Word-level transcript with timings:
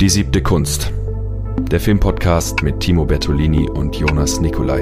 Die 0.00 0.08
siebte 0.08 0.42
Kunst. 0.42 0.90
Der 1.70 1.78
Filmpodcast 1.78 2.64
mit 2.64 2.80
Timo 2.80 3.04
Bertolini 3.04 3.70
und 3.70 3.94
Jonas 3.94 4.40
Nicolai. 4.40 4.80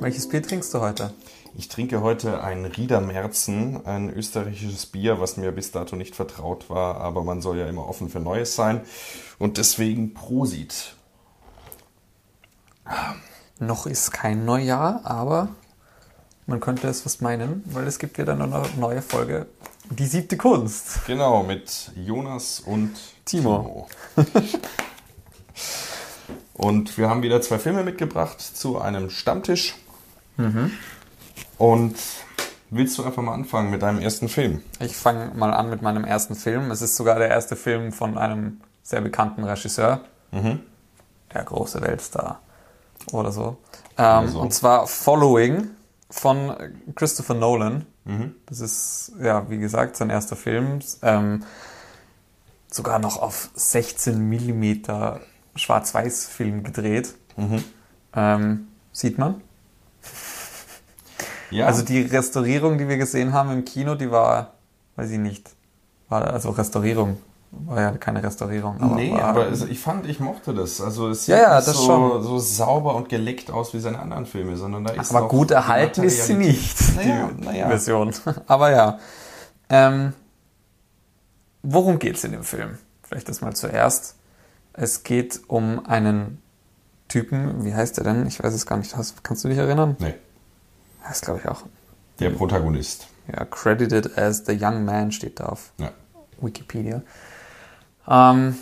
Welches 0.00 0.28
Bier 0.28 0.42
trinkst 0.42 0.74
du 0.74 0.80
heute? 0.80 1.14
Ich 1.56 1.68
trinke 1.68 2.02
heute 2.02 2.42
ein 2.42 2.64
Riedermerzen, 2.64 3.86
ein 3.86 4.12
österreichisches 4.12 4.86
Bier, 4.86 5.20
was 5.20 5.36
mir 5.36 5.52
bis 5.52 5.70
dato 5.70 5.94
nicht 5.94 6.16
vertraut 6.16 6.68
war, 6.68 6.96
aber 6.96 7.22
man 7.22 7.40
soll 7.40 7.58
ja 7.58 7.68
immer 7.68 7.88
offen 7.88 8.08
für 8.08 8.20
Neues 8.20 8.56
sein. 8.56 8.80
Und 9.38 9.58
deswegen 9.58 10.12
Prosit. 10.12 10.96
Noch 13.60 13.86
ist 13.86 14.10
kein 14.10 14.44
Neujahr, 14.44 15.02
aber 15.04 15.50
man 16.48 16.60
könnte 16.60 16.88
es 16.88 17.04
was 17.04 17.20
meinen, 17.20 17.62
weil 17.66 17.86
es 17.86 17.98
gibt 17.98 18.18
wieder 18.18 18.32
eine 18.32 18.48
neue 18.78 19.02
Folge. 19.02 19.46
Die 19.90 20.06
siebte 20.06 20.38
Kunst. 20.38 21.04
Genau, 21.06 21.42
mit 21.42 21.92
Jonas 21.94 22.60
und 22.60 22.92
Timo. 23.26 23.86
Timo. 24.16 24.32
und 26.54 26.96
wir 26.96 27.10
haben 27.10 27.22
wieder 27.22 27.42
zwei 27.42 27.58
Filme 27.58 27.84
mitgebracht 27.84 28.40
zu 28.40 28.80
einem 28.80 29.10
Stammtisch. 29.10 29.74
Und 31.58 31.96
willst 32.70 32.96
du 32.96 33.04
einfach 33.04 33.22
mal 33.22 33.34
anfangen 33.34 33.70
mit 33.70 33.82
deinem 33.82 34.00
ersten 34.00 34.30
Film? 34.30 34.62
Ich 34.80 34.96
fange 34.96 35.32
mal 35.34 35.52
an 35.52 35.68
mit 35.68 35.82
meinem 35.82 36.04
ersten 36.04 36.34
Film. 36.34 36.70
Es 36.70 36.80
ist 36.80 36.96
sogar 36.96 37.18
der 37.18 37.28
erste 37.28 37.56
Film 37.56 37.92
von 37.92 38.16
einem 38.16 38.62
sehr 38.82 39.02
bekannten 39.02 39.44
Regisseur. 39.44 40.00
Der 41.34 41.44
große 41.44 41.82
Weltstar 41.82 42.40
oder 43.12 43.32
so. 43.32 43.58
Ähm, 43.98 44.28
so. 44.28 44.40
Und 44.40 44.54
zwar 44.54 44.86
Following 44.86 45.70
von 46.10 46.54
Christopher 46.94 47.34
Nolan. 47.34 47.84
Das 48.46 48.60
ist, 48.60 49.12
ja, 49.20 49.48
wie 49.50 49.58
gesagt, 49.58 49.96
sein 49.96 50.10
erster 50.10 50.36
Film. 50.36 50.80
Ähm, 51.02 51.44
sogar 52.70 52.98
noch 52.98 53.20
auf 53.20 53.50
16 53.54 54.18
Millimeter 54.18 55.20
Schwarz-Weiß-Film 55.56 56.62
gedreht. 56.62 57.14
Ähm, 58.14 58.68
sieht 58.92 59.18
man. 59.18 59.42
Ja, 61.50 61.66
Also 61.66 61.82
die 61.82 62.02
Restaurierung, 62.02 62.78
die 62.78 62.88
wir 62.88 62.96
gesehen 62.98 63.32
haben 63.32 63.50
im 63.50 63.64
Kino, 63.64 63.94
die 63.94 64.10
war, 64.10 64.54
weiß 64.96 65.10
ich 65.10 65.18
nicht, 65.18 65.50
war 66.08 66.26
also 66.30 66.50
Restaurierung, 66.50 67.18
war 67.50 67.80
ja 67.80 67.90
keine 67.92 68.22
Restaurierung. 68.22 68.80
Aber 68.80 68.94
nee, 68.94 69.12
war, 69.12 69.22
aber 69.24 69.50
es, 69.50 69.62
ich 69.64 69.78
fand, 69.80 70.06
ich 70.06 70.20
mochte 70.20 70.52
das. 70.54 70.80
Also 70.80 71.08
es 71.08 71.24
sieht 71.24 71.34
Ja, 71.34 71.42
ja, 71.42 71.56
nicht 71.56 71.66
so, 71.66 71.72
schon. 71.86 72.22
so 72.22 72.38
sauber 72.38 72.94
und 72.94 73.08
geleckt 73.08 73.50
aus 73.50 73.72
wie 73.74 73.80
seine 73.80 73.98
anderen 73.98 74.26
Filme, 74.26 74.56
sondern 74.56 74.84
da 74.84 74.92
ist 74.92 75.14
aber 75.14 75.28
gut 75.28 75.50
erhalten 75.50 76.02
ist 76.04 76.26
sie 76.26 76.34
nicht, 76.34 76.96
Naja, 76.96 77.30
die 77.38 77.44
naja. 77.44 77.68
Version. 77.68 78.12
Aber 78.46 78.70
ja. 78.70 78.98
Ähm, 79.70 80.12
worum 81.62 81.98
geht's 81.98 82.24
in 82.24 82.32
dem 82.32 82.44
Film? 82.44 82.78
Vielleicht 83.02 83.28
das 83.28 83.40
mal 83.40 83.54
zuerst. 83.54 84.16
Es 84.74 85.02
geht 85.02 85.40
um 85.48 85.84
einen 85.86 86.42
Typen, 87.08 87.64
wie 87.64 87.74
heißt 87.74 87.96
der 87.96 88.04
denn? 88.04 88.26
Ich 88.26 88.42
weiß 88.42 88.52
es 88.52 88.66
gar 88.66 88.76
nicht. 88.76 88.96
Hast, 88.96 89.24
kannst 89.24 89.42
du 89.44 89.48
dich 89.48 89.58
erinnern? 89.58 89.96
Nee, 89.98 90.14
Das 91.08 91.20
glaube 91.22 91.40
ich 91.42 91.48
auch. 91.48 91.62
der 92.20 92.30
Protagonist. 92.30 93.06
Ja, 93.34 93.44
credited 93.44 94.16
as 94.18 94.44
the 94.46 94.56
young 94.58 94.84
man 94.84 95.12
steht 95.12 95.40
da 95.40 95.46
auf 95.46 95.72
Ja. 95.78 95.90
Wikipedia, 96.40 97.02
ähm, 98.08 98.56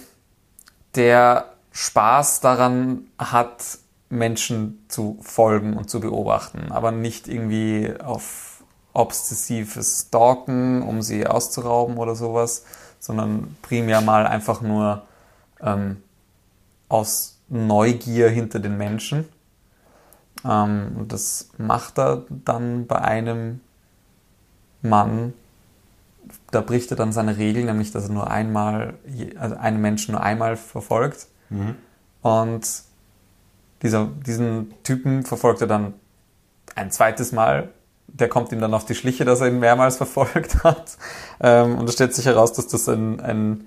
der 0.94 1.52
Spaß 1.72 2.40
daran 2.40 3.06
hat, 3.18 3.78
Menschen 4.08 4.84
zu 4.88 5.18
folgen 5.20 5.76
und 5.76 5.90
zu 5.90 6.00
beobachten, 6.00 6.70
aber 6.70 6.92
nicht 6.92 7.28
irgendwie 7.28 7.92
auf 8.02 8.62
obsessives 8.92 10.06
Stalken, 10.08 10.82
um 10.82 11.02
sie 11.02 11.26
auszurauben 11.26 11.98
oder 11.98 12.14
sowas, 12.14 12.64
sondern 12.98 13.56
primär 13.62 14.00
mal 14.00 14.26
einfach 14.26 14.62
nur 14.62 15.02
ähm, 15.60 16.02
aus 16.88 17.38
Neugier 17.48 18.30
hinter 18.30 18.58
den 18.58 18.78
Menschen. 18.78 19.28
Ähm, 20.44 20.92
und 20.96 21.12
das 21.12 21.50
macht 21.58 21.98
er 21.98 22.24
dann 22.28 22.86
bei 22.86 23.00
einem 23.00 23.60
Mann, 24.82 25.34
da 26.50 26.60
bricht 26.60 26.90
er 26.90 26.96
dann 26.96 27.12
seine 27.12 27.38
Regel, 27.38 27.64
nämlich 27.64 27.92
dass 27.92 28.04
er 28.04 28.10
nur 28.10 28.30
einmal, 28.30 28.94
also 29.38 29.56
einen 29.56 29.80
Menschen 29.80 30.12
nur 30.12 30.22
einmal 30.22 30.56
verfolgt. 30.56 31.26
Und 32.22 32.66
dieser, 33.82 34.06
diesen 34.26 34.74
Typen 34.82 35.24
verfolgt 35.24 35.60
er 35.60 35.66
dann 35.66 35.94
ein 36.74 36.90
zweites 36.90 37.32
Mal. 37.32 37.70
Der 38.08 38.28
kommt 38.28 38.52
ihm 38.52 38.60
dann 38.60 38.74
auf 38.74 38.84
die 38.84 38.94
Schliche, 38.94 39.24
dass 39.24 39.40
er 39.40 39.48
ihn 39.48 39.58
mehrmals 39.58 39.96
verfolgt 39.98 40.62
hat. 40.62 40.96
Ähm, 41.40 41.78
und 41.78 41.88
es 41.88 41.94
stellt 41.94 42.14
sich 42.14 42.26
heraus, 42.26 42.52
dass 42.52 42.68
das 42.68 42.88
ein, 42.88 43.20
ein 43.20 43.66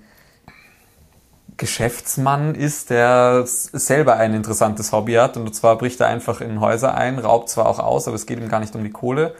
Geschäftsmann 1.56 2.54
ist, 2.54 2.88
der 2.88 3.44
selber 3.44 4.16
ein 4.16 4.32
interessantes 4.32 4.92
Hobby 4.92 5.14
hat. 5.14 5.36
Und 5.36 5.54
zwar 5.54 5.76
bricht 5.76 6.00
er 6.00 6.06
einfach 6.06 6.40
in 6.40 6.60
Häuser 6.60 6.94
ein, 6.94 7.18
raubt 7.18 7.50
zwar 7.50 7.66
auch 7.66 7.78
aus, 7.78 8.08
aber 8.08 8.14
es 8.14 8.24
geht 8.24 8.40
ihm 8.40 8.48
gar 8.48 8.60
nicht 8.60 8.74
um 8.74 8.82
die 8.82 8.90
Kohle 8.90 9.34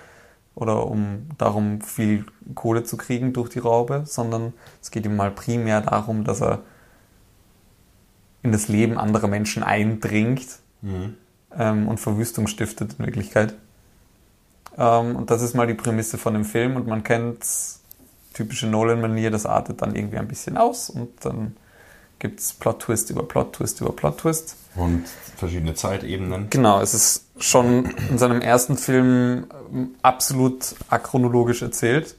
oder 0.55 0.87
um 0.87 1.29
darum, 1.39 1.81
viel 1.81 2.27
Kohle 2.55 2.85
zu 2.85 2.97
kriegen 2.97 3.33
durch 3.33 3.49
die 3.51 3.61
Raube, 3.61 4.03
sondern 4.05 4.53
es 4.83 4.91
geht 4.91 5.07
ihm 5.07 5.17
mal 5.17 5.31
primär 5.31 5.81
darum, 5.81 6.25
dass 6.25 6.43
er 6.43 6.63
in 8.43 8.53
das 8.53 8.69
Leben 8.69 8.99
anderer 8.99 9.29
Menschen 9.29 9.63
eindringt 9.63 10.47
ähm, 11.57 11.89
und 11.89 12.01
Verwüstung 12.01 12.47
stiftet 12.47 12.97
in 12.99 13.07
Wirklichkeit. 13.07 13.55
Ähm, 14.77 15.17
und 15.17 15.31
das 15.31 15.43
ist 15.43 15.55
mal 15.55 15.67
die 15.67 15.75
Prämisse 15.75 16.19
von 16.19 16.35
dem 16.35 16.45
Film 16.45 16.77
und 16.77 16.87
man 16.87 17.03
kennt 17.03 17.45
typische 18.33 18.67
Nolan-Manier, 18.67 19.31
das 19.31 19.47
artet 19.47 19.83
dann 19.83 19.95
irgendwie 19.95 20.19
ein 20.19 20.29
bisschen 20.29 20.57
aus 20.57 20.89
und 20.89 21.25
dann 21.25 21.57
gibt's 22.21 22.53
Plot-Twist 22.53 23.11
über 23.11 23.25
Plot-Twist 23.25 23.81
über 23.81 23.93
Plot-Twist. 23.93 24.57
Und 24.77 25.05
verschiedene 25.37 25.75
Zeitebenen. 25.75 26.49
Genau, 26.51 26.81
es 26.81 26.95
ist 26.95 27.27
schon 27.41 27.87
in 28.09 28.19
seinem 28.19 28.41
ersten 28.41 28.77
Film 28.77 29.47
ähm, 29.73 29.95
absolut 30.03 30.77
achronologisch 30.89 31.63
erzählt. 31.63 32.15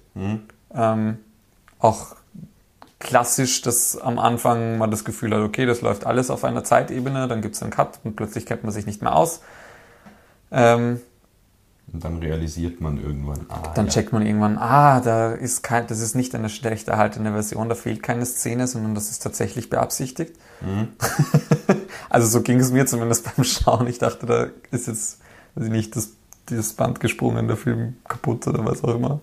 Ähm, 0.76 1.18
auch 1.80 2.16
klassisch, 3.00 3.62
dass 3.62 3.98
am 3.98 4.20
Anfang 4.20 4.78
man 4.78 4.92
das 4.92 5.06
Gefühl 5.06 5.34
hat, 5.34 5.42
okay, 5.42 5.66
das 5.66 5.82
läuft 5.82 6.06
alles 6.06 6.30
auf 6.30 6.44
einer 6.44 6.64
Zeitebene, 6.64 7.28
dann 7.28 7.42
gibt 7.42 7.56
es 7.56 7.62
einen 7.62 7.72
Cut 7.72 8.00
und 8.04 8.16
plötzlich 8.16 8.46
kennt 8.46 8.64
man 8.64 8.72
sich 8.72 8.86
nicht 8.86 9.02
mehr 9.02 9.16
aus. 9.16 9.42
Ähm, 10.52 11.02
Und 11.94 12.06
dann 12.06 12.20
realisiert 12.20 12.80
man 12.80 12.98
irgendwann, 12.98 13.46
ah, 13.50 13.74
dann 13.76 13.88
ja. 13.88 13.92
checkt 13.92 14.14
man 14.14 14.26
irgendwann, 14.26 14.58
ah, 14.58 15.02
da 15.02 15.34
ist 15.34 15.62
kein, 15.62 15.88
das 15.88 16.00
ist 16.00 16.16
nicht 16.16 16.34
eine 16.34 16.48
schlecht 16.48 16.88
erhaltene 16.88 17.34
Version, 17.34 17.68
da 17.68 17.76
fehlt 17.76 18.02
keine 18.02 18.26
Szene, 18.26 18.68
sondern 18.68 18.96
das 18.96 19.10
ist 19.10 19.22
tatsächlich 19.22 19.70
beabsichtigt. 19.70 20.38
also 22.10 22.28
so 22.28 22.42
ging 22.42 22.60
es 22.60 22.72
mir 22.72 22.86
zumindest 22.86 23.30
beim 23.36 23.44
Schauen. 23.44 23.88
Ich 23.88 23.98
dachte, 23.98 24.26
da 24.26 24.48
ist 24.72 24.88
jetzt, 24.88 25.20
ich 25.60 25.70
nicht, 25.70 25.96
das, 25.96 26.12
dieses 26.50 26.74
Band 26.74 27.02
gesprungen, 27.02 27.48
der 27.48 27.58
Film 27.58 27.98
kaputt 28.08 28.48
oder 28.48 28.64
was 28.64 28.84
auch 28.84 28.96
immer. 28.96 29.20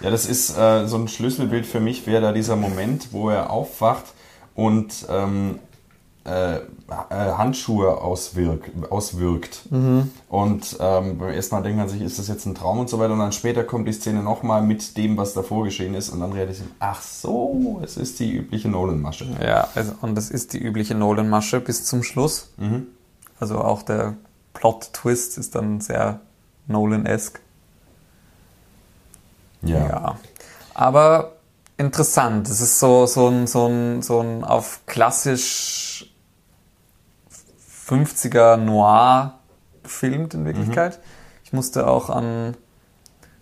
Ja, 0.00 0.10
das 0.10 0.26
ist 0.26 0.56
äh, 0.56 0.86
so 0.86 0.96
ein 0.96 1.08
Schlüsselbild 1.08 1.66
für 1.66 1.80
mich, 1.80 2.06
wäre 2.06 2.22
da 2.22 2.32
dieser 2.32 2.56
Moment, 2.56 3.12
wo 3.12 3.30
er 3.30 3.50
aufwacht 3.50 4.04
und 4.54 5.06
ähm, 5.10 5.58
äh, 6.26 6.56
äh, 6.56 6.60
Handschuhe 7.10 7.98
auswirk 8.00 8.70
auswirkt. 8.90 9.62
Und 10.28 10.76
ähm, 10.80 11.18
beim 11.18 11.30
ersten 11.30 11.54
Mal 11.54 11.62
denkt 11.62 11.78
man 11.78 11.88
sich, 11.88 12.02
ist 12.02 12.18
das 12.18 12.26
jetzt 12.26 12.46
ein 12.46 12.54
Traum 12.54 12.80
und 12.80 12.90
so 12.90 12.98
weiter. 12.98 13.12
Und 13.12 13.20
dann 13.20 13.32
später 13.32 13.62
kommt 13.62 13.86
die 13.86 13.92
Szene 13.92 14.22
nochmal 14.22 14.62
mit 14.62 14.96
dem, 14.96 15.16
was 15.16 15.34
davor 15.34 15.64
geschehen 15.64 15.94
ist. 15.94 16.08
Und 16.08 16.20
dann 16.20 16.32
realisiert 16.32 16.68
man, 16.68 16.90
ach 16.90 17.02
so, 17.02 17.80
es 17.84 17.96
ist 17.96 18.18
die 18.18 18.34
übliche 18.34 18.68
Nolan-Masche. 18.68 19.26
Ja, 19.40 19.68
also, 19.74 19.92
und 20.02 20.16
das 20.16 20.30
ist 20.30 20.52
die 20.52 20.58
übliche 20.58 20.94
Nolan-Masche 20.94 21.60
bis 21.60 21.84
zum 21.84 22.02
Schluss. 22.02 22.50
Also 23.38 23.58
auch 23.58 23.82
der 23.82 24.14
Plot-Twist 24.54 25.38
ist 25.38 25.54
dann 25.54 25.80
sehr 25.80 26.20
Nolan-esque. 26.66 27.40
Ja. 29.62 29.88
Ja. 29.88 30.18
Aber 30.74 31.36
interessant. 31.76 32.48
Es 32.48 32.60
ist 32.60 32.80
so, 32.80 33.06
so, 33.06 33.28
ein, 33.28 33.46
so, 33.46 33.66
ein, 33.66 34.02
so 34.02 34.20
ein 34.20 34.44
auf 34.44 34.80
klassisch 34.86 36.12
50er 37.86 38.56
Noir 38.56 39.34
gefilmt 39.82 40.34
in 40.34 40.44
Wirklichkeit. 40.44 40.98
Ich 41.44 41.52
musste 41.52 41.86
auch 41.86 42.10
an, 42.10 42.56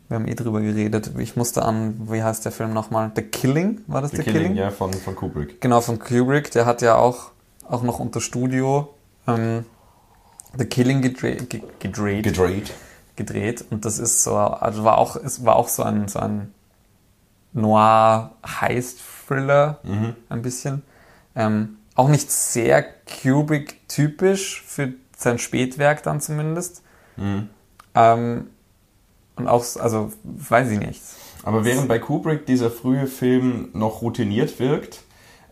wir 0.08 0.16
haben 0.16 0.28
eh 0.28 0.34
drüber 0.34 0.60
geredet, 0.60 1.12
ich 1.18 1.36
musste 1.36 1.64
an, 1.64 2.08
wie 2.10 2.22
heißt 2.22 2.44
der 2.44 2.52
Film 2.52 2.74
nochmal? 2.74 3.10
The 3.16 3.22
Killing, 3.22 3.80
war 3.86 4.02
das 4.02 4.10
The, 4.10 4.18
The, 4.18 4.22
Killing, 4.24 4.54
ja, 4.54 4.70
von, 4.70 4.92
von 4.92 5.16
Kubrick. 5.16 5.60
Genau, 5.62 5.80
von 5.80 5.98
Kubrick. 5.98 6.50
Der 6.50 6.66
hat 6.66 6.82
ja 6.82 6.96
auch, 6.96 7.30
auch 7.68 7.82
noch 7.82 7.98
unter 8.00 8.20
Studio 8.20 8.92
ähm, 9.26 9.64
The 10.58 10.66
Killing 10.66 11.00
gedreht. 11.00 11.48
ge- 11.48 11.62
gedreht 11.78 12.24
Gedreht. 12.24 12.74
gedreht 13.16 13.64
und 13.70 13.86
das 13.86 13.98
ist 13.98 14.22
so, 14.22 14.36
also 14.36 14.84
war 14.84 14.98
auch, 14.98 15.16
es 15.16 15.46
war 15.46 15.56
auch 15.56 15.68
so 15.68 15.82
ein, 15.82 16.08
so 16.08 16.18
ein 16.18 16.52
Noir-Heist-Thriller, 17.54 19.78
ein 20.28 20.42
bisschen. 20.42 20.82
Ähm, 21.36 21.76
auch 21.94 22.08
nicht 22.08 22.30
sehr 22.30 22.84
Kubrick-typisch 23.22 24.62
für 24.66 24.94
sein 25.16 25.38
Spätwerk 25.38 26.02
dann 26.02 26.20
zumindest. 26.20 26.82
Ähm, 27.94 28.48
und 29.36 29.48
auch, 29.48 29.64
also, 29.78 30.12
weiß 30.22 30.70
ich 30.70 30.78
nicht. 30.78 31.00
Aber 31.42 31.64
während 31.64 31.88
bei 31.88 31.98
Kubrick 31.98 32.46
dieser 32.46 32.70
frühe 32.70 33.06
Film 33.06 33.68
noch 33.72 34.02
routiniert 34.02 34.58
wirkt, 34.58 35.02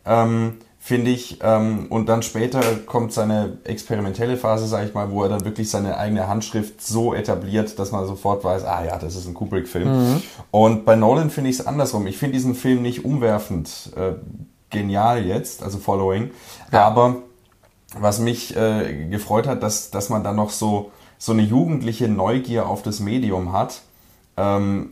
ähm, 0.05 0.59
finde 0.79 1.13
ich, 1.13 1.39
ähm, 1.43 1.87
und 1.91 2.09
dann 2.09 2.23
später 2.23 2.61
kommt 2.87 3.13
seine 3.13 3.59
experimentelle 3.65 4.37
Phase, 4.37 4.67
sage 4.67 4.89
ich 4.89 4.95
mal, 4.95 5.13
wo 5.13 5.23
er 5.23 5.29
dann 5.29 5.45
wirklich 5.45 5.71
seine 5.71 5.97
eigene 5.97 6.27
Handschrift 6.27 6.83
so 6.83 7.15
etabliert, 7.15 7.79
dass 7.79 7.93
man 7.93 8.05
sofort 8.07 8.43
weiß, 8.43 8.65
ah 8.65 8.85
ja, 8.85 8.99
das 8.99 9.15
ist 9.15 9.29
ein 9.29 9.35
Kubrick-Film. 9.35 10.15
Mhm. 10.15 10.23
Und 10.51 10.85
bei 10.85 10.97
Nolan 10.97 11.31
finde 11.31 11.51
ich 11.51 11.61
es 11.61 11.67
andersrum. 11.67 12.07
Ich 12.09 12.19
finde 12.19 12.35
diesen 12.35 12.57
Film 12.57 12.83
nicht 12.83 13.05
umwerfend 13.05 13.93
äh, 13.97 14.15
genial 14.73 15.25
jetzt, 15.25 15.63
also 15.63 15.79
Following, 15.79 16.31
ja. 16.73 16.85
aber 16.85 17.17
was 17.99 18.19
mich 18.19 18.57
äh, 18.57 19.07
gefreut 19.09 19.47
hat, 19.47 19.63
dass, 19.63 19.91
dass 19.91 20.09
man 20.09 20.25
dann 20.25 20.37
noch 20.37 20.51
so, 20.51 20.91
so 21.19 21.33
eine 21.33 21.43
jugendliche 21.43 22.09
Neugier 22.09 22.67
auf 22.67 22.83
das 22.83 23.01
Medium 23.01 23.53
hat. 23.53 23.83
Ähm, 24.35 24.89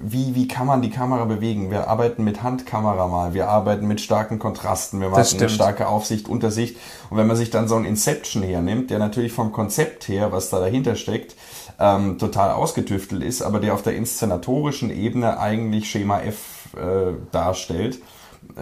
wie, 0.00 0.36
wie 0.36 0.46
kann 0.46 0.64
man 0.64 0.80
die 0.80 0.90
Kamera 0.90 1.24
bewegen? 1.24 1.72
Wir 1.72 1.88
arbeiten 1.88 2.22
mit 2.22 2.44
Handkamera 2.44 3.08
mal, 3.08 3.34
wir 3.34 3.48
arbeiten 3.48 3.88
mit 3.88 4.00
starken 4.00 4.38
Kontrasten, 4.38 5.00
wir 5.00 5.08
machen 5.08 5.38
eine 5.38 5.48
starke 5.48 5.88
Aufsicht, 5.88 6.28
Untersicht. 6.28 6.76
Und 7.10 7.16
wenn 7.16 7.26
man 7.26 7.36
sich 7.36 7.50
dann 7.50 7.66
so 7.66 7.74
ein 7.74 7.84
Inception 7.84 8.44
hernimmt, 8.44 8.90
der 8.90 9.00
natürlich 9.00 9.32
vom 9.32 9.50
Konzept 9.50 10.06
her, 10.06 10.30
was 10.30 10.50
da 10.50 10.60
dahinter 10.60 10.94
steckt, 10.94 11.34
ähm, 11.80 12.18
total 12.18 12.52
ausgetüftelt 12.52 13.24
ist, 13.24 13.42
aber 13.42 13.58
der 13.58 13.74
auf 13.74 13.82
der 13.82 13.96
inszenatorischen 13.96 14.90
Ebene 14.90 15.40
eigentlich 15.40 15.90
Schema 15.90 16.20
F 16.20 16.68
äh, 16.76 17.12
darstellt, 17.32 17.98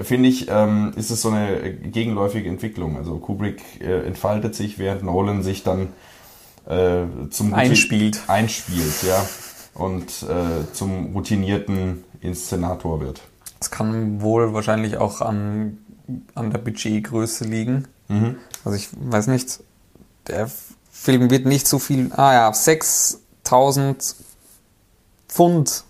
finde 0.02 0.28
ich, 0.28 0.48
ähm, 0.48 0.92
ist 0.96 1.10
es 1.10 1.22
so 1.22 1.30
eine 1.30 1.72
gegenläufige 1.72 2.48
Entwicklung. 2.48 2.96
Also 2.96 3.18
Kubrick 3.18 3.62
äh, 3.80 4.06
entfaltet 4.06 4.54
sich, 4.54 4.78
während 4.78 5.02
Nolan 5.02 5.42
sich 5.42 5.62
dann 5.62 5.88
äh, 6.66 7.04
zum 7.30 7.54
einspielt. 7.54 8.22
einspielt, 8.26 9.02
ja, 9.06 9.24
und 9.74 10.04
äh, 10.22 10.72
zum 10.72 11.12
routinierten 11.14 12.04
Inszenator 12.20 13.00
wird. 13.00 13.22
Das 13.58 13.70
kann 13.70 14.20
wohl 14.20 14.52
wahrscheinlich 14.52 14.98
auch 14.98 15.20
an, 15.20 15.78
an 16.34 16.50
der 16.50 16.58
Budgetgröße 16.58 17.44
liegen. 17.44 17.88
Mhm. 18.08 18.36
Also 18.64 18.76
ich 18.76 18.88
weiß 18.92 19.28
nicht, 19.28 19.60
der 20.26 20.50
Film 20.90 21.30
wird 21.30 21.46
nicht 21.46 21.66
so 21.66 21.78
viel, 21.78 22.12
ah 22.12 22.32
ja, 22.34 22.52
6000 22.52 24.16
Pfund 25.28 25.84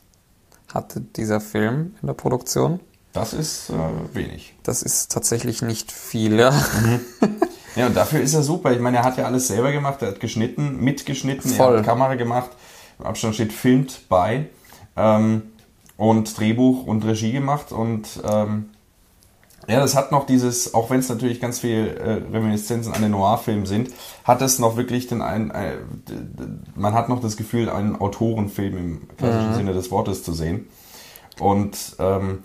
hatte 0.72 1.00
dieser 1.00 1.40
Film 1.40 1.94
in 2.00 2.06
der 2.06 2.14
Produktion. 2.14 2.80
Das 3.12 3.32
ist 3.32 3.70
äh, 3.70 4.14
wenig. 4.14 4.54
Das 4.62 4.82
ist 4.82 5.10
tatsächlich 5.10 5.62
nicht 5.62 5.92
viel, 5.92 6.38
ja. 6.38 6.50
Mhm. 6.50 7.00
Ja, 7.76 7.86
und 7.86 7.96
dafür 7.96 8.20
ist 8.20 8.34
er 8.34 8.42
super. 8.42 8.72
Ich 8.72 8.80
meine, 8.80 8.98
er 8.98 9.04
hat 9.04 9.18
ja 9.18 9.24
alles 9.24 9.46
selber 9.46 9.70
gemacht. 9.70 10.02
Er 10.02 10.08
hat 10.08 10.20
geschnitten, 10.20 10.80
mitgeschnitten, 10.80 11.50
Voll. 11.52 11.74
er 11.74 11.78
hat 11.78 11.86
Kamera 11.86 12.16
gemacht. 12.16 12.50
Im 12.98 13.06
Abstand 13.06 13.36
steht 13.36 13.52
filmt 13.52 14.08
bei. 14.08 14.46
Ähm, 14.96 15.42
und 15.96 16.38
Drehbuch 16.38 16.84
und 16.84 17.04
Regie 17.04 17.32
gemacht. 17.32 17.70
Und 17.70 18.20
ähm, 18.28 18.70
ja, 19.68 19.80
das 19.80 19.94
hat 19.94 20.12
noch 20.12 20.26
dieses, 20.26 20.74
auch 20.74 20.90
wenn 20.90 21.00
es 21.00 21.08
natürlich 21.08 21.40
ganz 21.40 21.60
viel 21.60 21.88
äh, 21.88 22.32
Reminiszenzen 22.32 22.92
an 22.94 23.02
den 23.02 23.12
Noir-Film 23.12 23.66
sind, 23.66 23.90
hat 24.24 24.42
es 24.42 24.58
noch 24.58 24.76
wirklich 24.76 25.06
den 25.06 25.20
ein, 25.20 25.50
äh, 25.50 25.74
man 26.74 26.94
hat 26.94 27.08
noch 27.08 27.20
das 27.20 27.36
Gefühl, 27.36 27.68
einen 27.68 27.96
Autorenfilm 27.96 28.76
im 28.76 29.08
klassischen 29.18 29.50
mhm. 29.50 29.54
Sinne 29.54 29.72
des 29.74 29.90
Wortes 29.90 30.24
zu 30.24 30.32
sehen. 30.32 30.66
Und 31.38 31.96
ähm, 31.98 32.40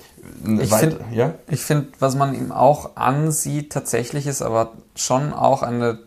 ich 0.60 0.74
finde, 0.74 1.04
ja? 1.12 1.34
Find, 1.50 1.88
was 2.00 2.16
man 2.16 2.36
ihm 2.36 2.51
auch 2.51 2.95
ansieht, 2.95 3.72
tatsächlich 3.72 4.28
ist 4.28 4.42
aber 4.42 4.74
schon 4.95 5.34
auch 5.34 5.63
eine 5.63 6.00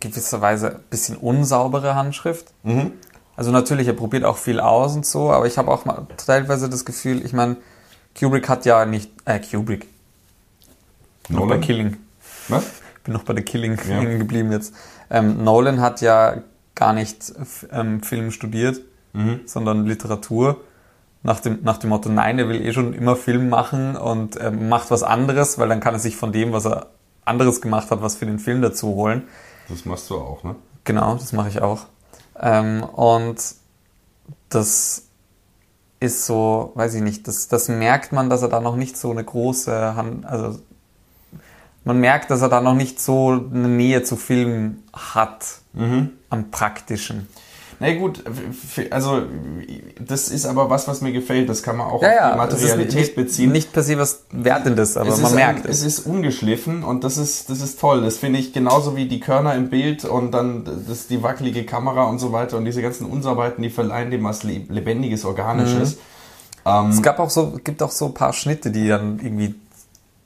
gewisserweise 0.00 0.76
ein 0.76 0.82
bisschen 0.90 1.16
unsaubere 1.16 1.94
Handschrift. 1.94 2.52
Mhm. 2.62 2.92
Also 3.36 3.50
natürlich, 3.50 3.86
er 3.86 3.94
probiert 3.94 4.24
auch 4.24 4.36
viel 4.36 4.60
aus 4.60 4.94
und 4.94 5.06
so, 5.06 5.30
aber 5.30 5.46
ich 5.46 5.56
habe 5.56 5.70
auch 5.70 5.84
mal 5.84 6.06
teilweise 6.18 6.68
das 6.68 6.84
Gefühl, 6.84 7.24
ich 7.24 7.32
meine, 7.32 7.56
Kubrick 8.18 8.48
hat 8.48 8.66
ja 8.66 8.84
nicht, 8.84 9.10
äh, 9.24 9.40
Kubrick. 9.40 9.86
Noch 11.28 11.48
bei 11.48 11.58
Killing. 11.58 11.96
Was? 12.48 12.64
Ich 12.64 13.00
bin 13.04 13.14
noch 13.14 13.22
bei 13.22 13.32
der 13.32 13.44
Killing 13.44 13.78
ja. 13.88 14.04
geblieben 14.18 14.52
jetzt. 14.52 14.74
Ähm, 15.08 15.42
Nolan 15.42 15.80
hat 15.80 16.00
ja 16.00 16.42
gar 16.74 16.92
nicht 16.92 17.32
ähm, 17.72 18.02
Film 18.02 18.30
studiert, 18.30 18.80
mhm. 19.12 19.40
sondern 19.46 19.86
Literatur 19.86 20.60
nach 21.22 21.40
dem, 21.40 21.58
nach 21.62 21.78
dem 21.78 21.90
Motto, 21.90 22.08
nein, 22.08 22.38
er 22.38 22.48
will 22.48 22.64
eh 22.64 22.72
schon 22.72 22.94
immer 22.94 23.16
Film 23.16 23.48
machen 23.48 23.96
und 23.96 24.36
äh, 24.36 24.50
macht 24.50 24.90
was 24.90 25.02
anderes, 25.02 25.58
weil 25.58 25.68
dann 25.68 25.80
kann 25.80 25.94
er 25.94 26.00
sich 26.00 26.16
von 26.16 26.32
dem, 26.32 26.52
was 26.52 26.64
er 26.66 26.86
anderes 27.24 27.60
gemacht 27.60 27.90
hat, 27.90 28.02
was 28.02 28.16
für 28.16 28.26
den 28.26 28.38
Film 28.38 28.62
dazu 28.62 28.94
holen. 28.94 29.24
Das 29.68 29.84
machst 29.84 30.08
du 30.10 30.16
auch, 30.16 30.42
ne? 30.44 30.56
Genau, 30.84 31.14
das 31.14 31.32
mache 31.32 31.48
ich 31.48 31.60
auch. 31.60 31.86
Ähm, 32.40 32.82
und 32.82 33.36
das 34.48 35.06
ist 36.00 36.24
so, 36.24 36.72
weiß 36.74 36.94
ich 36.94 37.02
nicht, 37.02 37.28
das, 37.28 37.48
das 37.48 37.68
merkt 37.68 38.12
man, 38.12 38.30
dass 38.30 38.42
er 38.42 38.48
da 38.48 38.60
noch 38.60 38.76
nicht 38.76 38.96
so 38.96 39.10
eine 39.10 39.22
große 39.22 39.94
Hand, 39.94 40.24
also 40.24 40.58
man 41.84 42.00
merkt, 42.00 42.30
dass 42.30 42.42
er 42.42 42.48
da 42.48 42.60
noch 42.60 42.74
nicht 42.74 43.00
so 43.00 43.30
eine 43.30 43.68
Nähe 43.68 44.02
zu 44.02 44.16
Film 44.16 44.82
hat 44.92 45.44
mhm. 45.72 46.10
am 46.30 46.50
praktischen. 46.50 47.28
Na 47.82 47.94
gut, 47.94 48.22
also 48.90 49.22
das 49.98 50.28
ist 50.28 50.44
aber 50.44 50.68
was, 50.68 50.86
was 50.86 51.00
mir 51.00 51.12
gefällt. 51.12 51.48
Das 51.48 51.62
kann 51.62 51.78
man 51.78 51.86
auch 51.86 52.02
ja, 52.02 52.26
auf 52.26 52.32
die 52.32 52.38
Materialität 52.38 52.94
nicht, 52.94 53.14
beziehen. 53.14 53.52
Nicht 53.52 53.72
per 53.72 53.82
se 53.82 53.96
was 53.96 54.24
Wertendes, 54.30 54.98
aber 54.98 55.16
man 55.16 55.34
merkt 55.34 55.64
ein, 55.64 55.70
es. 55.70 55.80
Es 55.80 55.98
ist 55.98 56.06
ungeschliffen 56.06 56.84
und 56.84 57.04
das 57.04 57.16
ist, 57.16 57.48
das 57.48 57.62
ist 57.62 57.80
toll. 57.80 58.02
Das 58.02 58.18
finde 58.18 58.38
ich 58.38 58.52
genauso 58.52 58.96
wie 58.96 59.08
die 59.08 59.18
Körner 59.18 59.54
im 59.54 59.70
Bild 59.70 60.04
und 60.04 60.32
dann 60.32 60.68
das, 60.86 61.06
die 61.06 61.22
wackelige 61.22 61.64
Kamera 61.64 62.04
und 62.04 62.18
so 62.18 62.32
weiter 62.32 62.58
und 62.58 62.66
diese 62.66 62.82
ganzen 62.82 63.06
Unsauberheiten, 63.06 63.62
die 63.62 63.70
verleihen 63.70 64.10
dem 64.10 64.24
was 64.24 64.42
Lebendiges, 64.42 65.24
Organisches. 65.24 65.94
Mhm. 65.94 66.00
Ähm, 66.66 66.90
es 66.90 67.00
gab 67.00 67.18
auch 67.18 67.30
so, 67.30 67.58
gibt 67.64 67.82
auch 67.82 67.92
so 67.92 68.06
ein 68.06 68.14
paar 68.14 68.34
Schnitte, 68.34 68.70
die 68.70 68.88
dann 68.88 69.20
irgendwie 69.20 69.54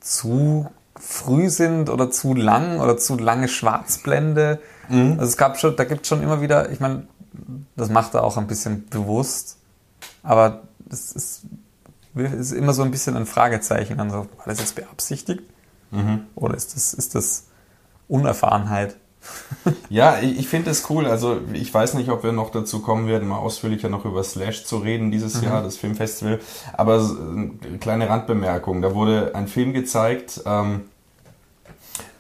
zu 0.01 0.67
früh 0.97 1.51
sind 1.51 1.89
oder 1.89 2.11
zu 2.11 2.35
lang 2.35 2.81
oder 2.81 2.97
zu 2.97 3.17
lange 3.17 3.47
Schwarzblende. 3.47 4.61
Mhm. 4.89 5.13
Also 5.19 5.25
es 5.25 5.37
gab 5.37 5.59
schon, 5.59 5.77
da 5.77 5.85
gibt 5.85 6.03
es 6.03 6.09
schon 6.09 6.23
immer 6.23 6.41
wieder, 6.41 6.71
ich 6.71 6.81
meine, 6.81 7.07
das 7.77 7.89
macht 7.91 8.15
er 8.15 8.25
auch 8.25 8.37
ein 8.37 8.47
bisschen 8.47 8.89
bewusst. 8.89 9.59
Aber 10.23 10.63
es 10.91 11.13
ist, 11.13 11.43
ist 12.15 12.53
immer 12.53 12.73
so 12.73 12.83
ein 12.83 12.91
bisschen 12.91 13.17
ein 13.17 13.27
Fragezeichen. 13.27 14.01
Also, 14.01 14.27
war 14.37 14.47
das 14.47 14.61
jetzt 14.61 14.75
beabsichtigt? 14.75 15.43
Mhm. 15.91 16.27
Oder 16.35 16.57
ist 16.57 16.75
das, 16.75 16.95
ist 16.95 17.15
das 17.15 17.47
Unerfahrenheit? 18.09 18.97
ja, 19.89 20.19
ich, 20.21 20.39
ich 20.39 20.49
finde 20.49 20.71
es 20.71 20.89
cool. 20.91 21.07
Also 21.07 21.41
ich 21.53 21.73
weiß 21.73 21.95
nicht, 21.95 22.11
ob 22.11 22.25
wir 22.25 22.33
noch 22.33 22.51
dazu 22.51 22.81
kommen 22.81 23.07
werden, 23.07 23.29
mal 23.29 23.39
ausführlicher 23.39 23.89
noch 23.89 24.05
über 24.05 24.23
Slash 24.23 24.65
zu 24.65 24.79
reden 24.79 25.11
dieses 25.11 25.41
mhm. 25.41 25.45
Jahr, 25.45 25.63
das 25.63 25.77
Filmfestival. 25.77 26.41
Aber 26.75 26.97
eine 26.97 27.79
kleine 27.81 28.09
Randbemerkung. 28.09 28.83
Da 28.83 28.95
wurde 28.95 29.35
ein 29.35 29.49
Film 29.49 29.73
gezeigt, 29.73 30.43
ähm, 30.47 30.83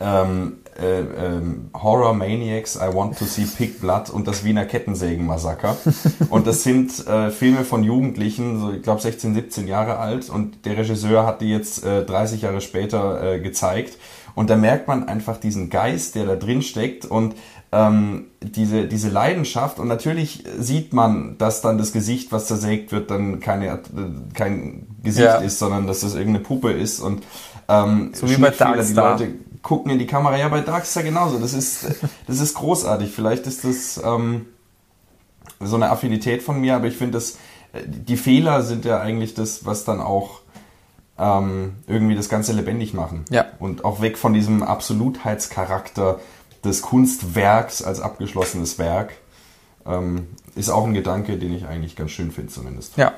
ähm, 0.01 0.59
äh, 0.81 1.01
ähm, 1.01 1.71
Horror 1.75 2.15
Maniacs, 2.15 2.77
I 2.77 2.95
Want 2.95 3.19
to 3.19 3.25
See 3.25 3.47
Pig 3.47 3.81
Blood 3.81 4.11
und 4.11 4.27
das 4.27 4.45
Wiener 4.45 4.65
Kettensägen-Massaker. 4.65 5.77
und 6.31 6.47
das 6.47 6.63
sind 6.63 7.07
äh, 7.07 7.31
Filme 7.31 7.65
von 7.65 7.85
Jugendlichen, 7.85 8.61
so 8.61 8.73
ich 8.73 8.83
glaube 8.83 9.01
16, 9.01 9.35
17 9.35 9.69
Jahre 9.69 9.99
alt 9.99 10.31
und 10.31 10.65
der 10.67 10.77
Regisseur 10.79 11.27
hat 11.27 11.41
die 11.41 11.51
jetzt 11.51 11.85
äh, 11.85 12.05
30 12.05 12.43
Jahre 12.43 12.61
später 12.61 13.35
äh, 13.35 13.41
gezeigt. 13.41 13.99
Und 14.35 14.51
da 14.51 14.57
merkt 14.57 14.89
man 14.89 15.09
einfach 15.09 15.37
diesen 15.37 15.71
Geist, 15.71 16.17
der 16.17 16.27
da 16.27 16.35
drin 16.35 16.63
steckt 16.63 17.05
und 17.05 17.37
ähm, 17.71 18.27
diese, 18.41 18.87
diese 18.87 19.09
Leidenschaft. 19.09 19.79
Und 19.79 19.89
natürlich 19.89 20.45
sieht 20.59 20.93
man, 20.93 21.39
dass 21.39 21.61
dann 21.61 21.79
das 21.79 21.93
Gesicht, 21.93 22.33
was 22.33 22.47
zersägt 22.47 22.93
wird, 22.93 23.11
dann 23.11 23.41
keine, 23.41 23.67
äh, 23.67 23.79
kein 24.35 24.87
Gesicht 25.03 25.27
ja. 25.27 25.37
ist, 25.37 25.59
sondern 25.59 25.87
dass 25.87 26.01
das 26.01 26.15
irgendeine 26.15 26.45
Puppe 26.45 26.73
ist. 26.73 27.01
Und 27.01 27.23
ähm, 27.69 28.11
so 28.13 28.29
wie 28.29 28.37
bei 28.37 28.51
Darkstar. 28.51 29.17
Die 29.17 29.25
Leute 29.25 29.35
gucken 29.65 29.91
in 29.91 29.99
die 29.99 30.07
Kamera. 30.07 30.37
Ja, 30.37 30.49
bei 30.49 30.61
Darkstar 30.61 31.03
genauso. 31.03 31.41
Das 31.41 31.53
ist, 31.53 31.87
das 32.29 32.39
ist 32.39 32.55
großartig. 32.55 33.11
Vielleicht 33.11 33.49
ist 33.49 33.65
das 33.65 34.01
ähm, 34.05 34.47
so 35.59 35.75
eine 35.75 35.91
Affinität 35.91 36.45
von 36.45 36.61
mir, 36.61 36.77
aber 36.77 36.87
ich 36.87 36.97
finde, 36.97 37.15
dass 37.15 37.33
äh, 37.73 37.83
die 37.85 38.17
Fehler 38.17 38.63
sind 38.63 38.85
ja 38.85 39.01
eigentlich 39.01 39.35
das, 39.35 39.67
was 39.67 39.85
dann 39.85 40.01
auch 40.01 40.43
ähm, 41.19 41.75
irgendwie 41.89 42.15
das 42.15 42.29
Ganze 42.29 42.53
lebendig 42.53 42.95
machen. 42.95 43.25
Ja. 43.31 43.47
Und 43.59 43.85
auch 43.85 44.01
weg 44.01 44.19
von 44.19 44.35
diesem 44.35 44.63
Absolutheitscharakter 44.63 46.21
des 46.63 46.83
Kunstwerks 46.83 47.83
als 47.83 48.01
abgeschlossenes 48.01 48.79
Werk. 48.79 49.15
Ähm, 49.87 50.29
ist 50.55 50.71
auch 50.71 50.85
ein 50.87 50.95
Gedanke, 50.95 51.37
den 51.37 51.53
ich 51.55 51.67
eigentlich 51.67 51.97
ganz 51.97 52.13
schön 52.13 52.31
finde, 52.31 52.53
zumindest. 52.53 52.97
Ja. 52.97 53.13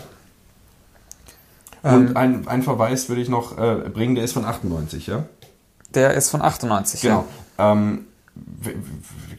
Und 1.83 2.11
ähm, 2.11 2.17
ein, 2.17 2.49
ein 2.49 2.62
Verweis 2.62 3.09
würde 3.09 3.23
ich 3.23 3.29
noch 3.29 3.59
äh, 3.59 3.88
bringen, 3.88 4.15
der 4.15 4.25
ist 4.25 4.33
von 4.33 4.45
98, 4.45 5.07
ja? 5.07 5.25
Der 5.97 6.15
ist 6.15 6.31
von 6.31 6.43
98, 6.43 7.00
genau. 7.00 7.25
ja. 7.59 7.73
Ähm, 7.73 8.07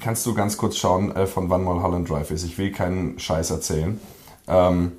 kannst 0.01 0.25
du 0.25 0.33
ganz 0.33 0.57
kurz 0.57 0.75
schauen, 0.77 1.15
äh, 1.15 1.27
von 1.27 1.49
wann 1.49 1.63
Mulholland 1.63 2.09
Drive 2.09 2.31
ist? 2.31 2.43
Ich 2.43 2.57
will 2.57 2.71
keinen 2.71 3.19
Scheiß 3.19 3.51
erzählen. 3.51 3.99
Ähm, 4.47 4.93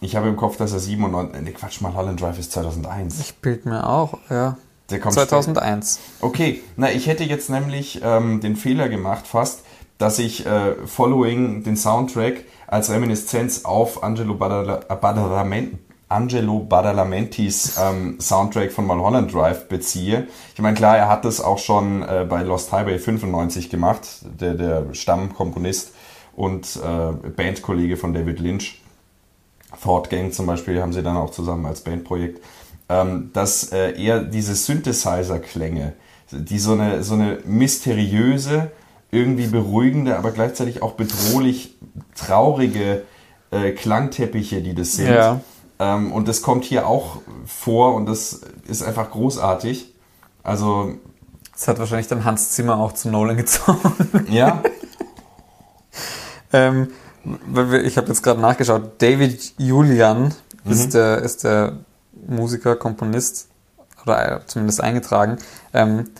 ich 0.00 0.14
habe 0.14 0.28
im 0.28 0.36
Kopf, 0.36 0.56
dass 0.56 0.72
er 0.72 0.78
97. 0.78 1.42
Ne, 1.42 1.52
Quatsch, 1.52 1.80
Mulholland 1.80 2.20
Drive 2.20 2.38
ist 2.38 2.52
2001. 2.52 3.20
Ich 3.20 3.34
bild 3.36 3.66
mir 3.66 3.88
auch, 3.88 4.18
ja. 4.30 4.56
Der 4.90 5.00
kommt 5.00 5.14
2001. 5.14 5.94
Später. 5.94 6.26
Okay, 6.26 6.62
na, 6.76 6.92
ich 6.92 7.08
hätte 7.08 7.24
jetzt 7.24 7.50
nämlich 7.50 8.00
ähm, 8.04 8.40
den 8.40 8.54
Fehler 8.54 8.88
gemacht, 8.88 9.26
fast, 9.26 9.62
dass 9.98 10.20
ich 10.20 10.46
äh, 10.46 10.74
Following 10.86 11.64
den 11.64 11.76
Soundtrack 11.76 12.44
als 12.68 12.90
Reminiszenz 12.90 13.64
auf 13.64 14.04
Angelo 14.04 14.34
Badalamenti 14.34 15.78
Angelo 16.12 16.60
Badalamentis 16.60 17.78
ähm, 17.80 18.20
Soundtrack 18.20 18.70
von 18.70 18.86
Mulholland 18.86 19.32
Drive 19.32 19.68
beziehe. 19.68 20.26
Ich 20.54 20.60
meine, 20.60 20.76
klar, 20.76 20.96
er 20.96 21.08
hat 21.08 21.24
das 21.24 21.40
auch 21.40 21.58
schon 21.58 22.02
äh, 22.02 22.26
bei 22.28 22.42
Lost 22.42 22.70
Highway 22.70 22.98
95 22.98 23.70
gemacht, 23.70 24.06
der, 24.40 24.54
der 24.54 24.94
Stammkomponist 24.94 25.92
und 26.36 26.76
äh, 26.76 27.28
Bandkollege 27.30 27.96
von 27.96 28.12
David 28.12 28.40
Lynch. 28.40 28.82
Ford 29.78 30.10
Gang 30.10 30.32
zum 30.32 30.46
Beispiel 30.46 30.80
haben 30.82 30.92
sie 30.92 31.02
dann 31.02 31.16
auch 31.16 31.30
zusammen 31.30 31.64
als 31.66 31.80
Bandprojekt, 31.80 32.44
ähm, 32.88 33.30
dass 33.32 33.72
äh, 33.72 33.92
er 34.00 34.22
diese 34.22 34.54
Synthesizer-Klänge, 34.54 35.94
die 36.30 36.58
so 36.58 36.72
eine, 36.72 37.02
so 37.02 37.14
eine 37.14 37.38
mysteriöse, 37.44 38.70
irgendwie 39.10 39.46
beruhigende, 39.46 40.16
aber 40.16 40.30
gleichzeitig 40.30 40.82
auch 40.82 40.92
bedrohlich 40.92 41.76
traurige 42.14 43.02
äh, 43.50 43.72
Klangteppiche, 43.72 44.62
die 44.62 44.74
das 44.74 44.92
sind. 44.92 45.08
Ja. 45.08 45.40
Ähm, 45.82 46.12
und 46.12 46.28
das 46.28 46.42
kommt 46.42 46.64
hier 46.64 46.86
auch 46.86 47.18
vor 47.44 47.94
und 47.94 48.06
das 48.06 48.40
ist 48.68 48.82
einfach 48.82 49.10
großartig. 49.10 49.92
Also. 50.44 50.94
Das 51.52 51.68
hat 51.68 51.78
wahrscheinlich 51.78 52.06
dann 52.06 52.24
Hans 52.24 52.50
Zimmer 52.50 52.78
auch 52.78 52.92
zu 52.92 53.10
Nolan 53.10 53.36
gezogen. 53.36 54.26
Ja. 54.30 54.62
ähm, 56.52 56.88
ich 57.84 57.96
habe 57.98 58.08
jetzt 58.08 58.22
gerade 58.22 58.40
nachgeschaut. 58.40 59.02
David 59.02 59.54
Julian 59.58 60.34
mhm. 60.64 60.72
ist, 60.72 60.94
der, 60.94 61.18
ist 61.18 61.44
der 61.44 61.78
Musiker, 62.26 62.76
Komponist 62.76 63.48
oder 64.04 64.42
zumindest 64.46 64.80
eingetragen. 64.80 65.38
Ähm, 65.74 66.10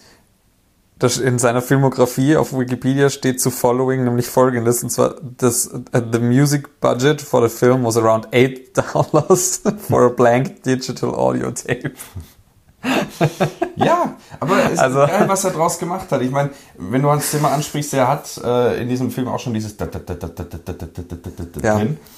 das 1.03 1.19
in 1.19 1.39
seiner 1.39 1.63
Filmografie 1.63 2.37
auf 2.37 2.57
Wikipedia 2.57 3.11
steht 3.11 3.41
zu 3.41 3.51
Following 3.51 4.05
nämlich 4.05 4.29
folgendes, 4.29 4.83
und 4.83 4.91
zwar 4.91 5.17
das, 5.39 5.73
uh, 5.73 5.81
the 6.13 6.21
music 6.21 6.81
budget 6.81 7.21
for 7.21 7.49
the 7.49 7.55
film 7.55 7.85
was 7.85 7.97
around 7.97 8.29
8 8.33 8.77
dollars 8.77 9.63
for 9.89 10.07
a 10.07 10.09
blank 10.09 10.63
digital 10.63 11.15
audio 11.15 11.51
tape. 11.51 11.93
ja, 13.77 14.17
aber 14.41 14.73
es 14.73 14.79
also, 14.79 15.03
ist 15.03 15.11
geil, 15.11 15.29
was 15.29 15.45
er 15.45 15.51
draus 15.53 15.79
gemacht 15.79 16.11
hat. 16.11 16.21
Ich 16.23 16.31
meine, 16.31 16.51
wenn 16.79 17.03
du 17.03 17.11
Hans 17.11 17.31
Zimmer 17.31 17.53
ansprichst, 17.53 17.95
er 17.95 18.09
hat 18.09 18.41
äh, 18.45 18.83
in 18.83 18.89
diesem 18.89 19.11
Film 19.11 19.29
auch 19.29 19.39
schon 19.39 19.55
dieses 19.55 19.77
ja, 19.79 19.87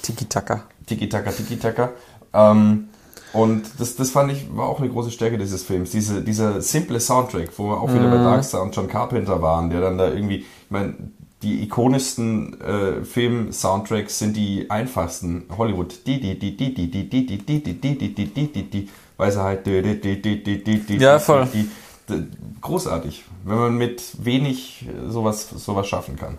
Tiki-Taka. 0.01 0.63
Tiki-Taka, 0.87 1.31
Tiki-Taka. 1.31 1.89
Ähm, 2.33 2.89
und 3.35 3.63
das, 3.79 3.97
das 3.97 4.11
fand 4.11 4.31
ich, 4.31 4.55
war 4.55 4.69
auch 4.69 4.79
eine 4.79 4.89
große 4.89 5.11
Stärke 5.11 5.37
dieses 5.37 5.61
Films. 5.61 5.91
Diese, 5.91 6.21
dieser 6.21 6.61
simple 6.61 7.01
Soundtrack, 7.01 7.49
wo 7.57 7.67
wir 7.67 7.81
auch 7.81 7.93
wieder 7.93 8.09
bei 8.09 8.17
Darkstar 8.17 8.61
und 8.61 8.73
John 8.73 8.87
Carpenter 8.87 9.41
waren, 9.41 9.69
der 9.69 9.81
dann 9.81 9.97
da 9.97 10.07
irgendwie, 10.07 10.37
ich 10.37 10.45
meine, 10.69 10.93
die 11.41 11.63
ikonischsten 11.63 12.61
äh, 12.61 13.03
Film-Soundtracks 13.03 14.19
sind 14.19 14.37
die 14.37 14.71
einfachsten. 14.71 15.43
Hollywood. 15.57 16.07
Die, 16.07 16.21
die, 16.21 16.39
die, 16.39 16.55
die, 16.55 16.73
die, 16.73 16.89
die, 16.89 17.09
die, 17.09 17.17
die, 17.19 17.37
die, 17.37 17.61
die, 17.61 17.61
die, 17.61 17.97
die, 17.97 18.15
die, 18.15 18.25
die, 18.33 18.47
die, 18.47 18.63
die, 18.63 18.89
weil 19.17 19.31
sie 19.31 19.43
halt 19.43 19.65
die, 19.65 19.81
die, 19.81 19.99
die, 19.99 20.21
die, 20.21 20.43
die, 20.43 20.63
die, 20.63 20.79
die, 20.79 20.97
ja, 20.97 21.19
voll. 21.19 21.47
Die, 21.53 21.69
die, 22.09 22.27
großartig, 22.61 23.25
wenn 23.43 23.57
man 23.57 23.77
mit 23.77 24.01
wenig 24.23 24.87
sowas, 25.09 25.49
sowas 25.49 25.87
schaffen 25.87 26.15
kann. 26.15 26.37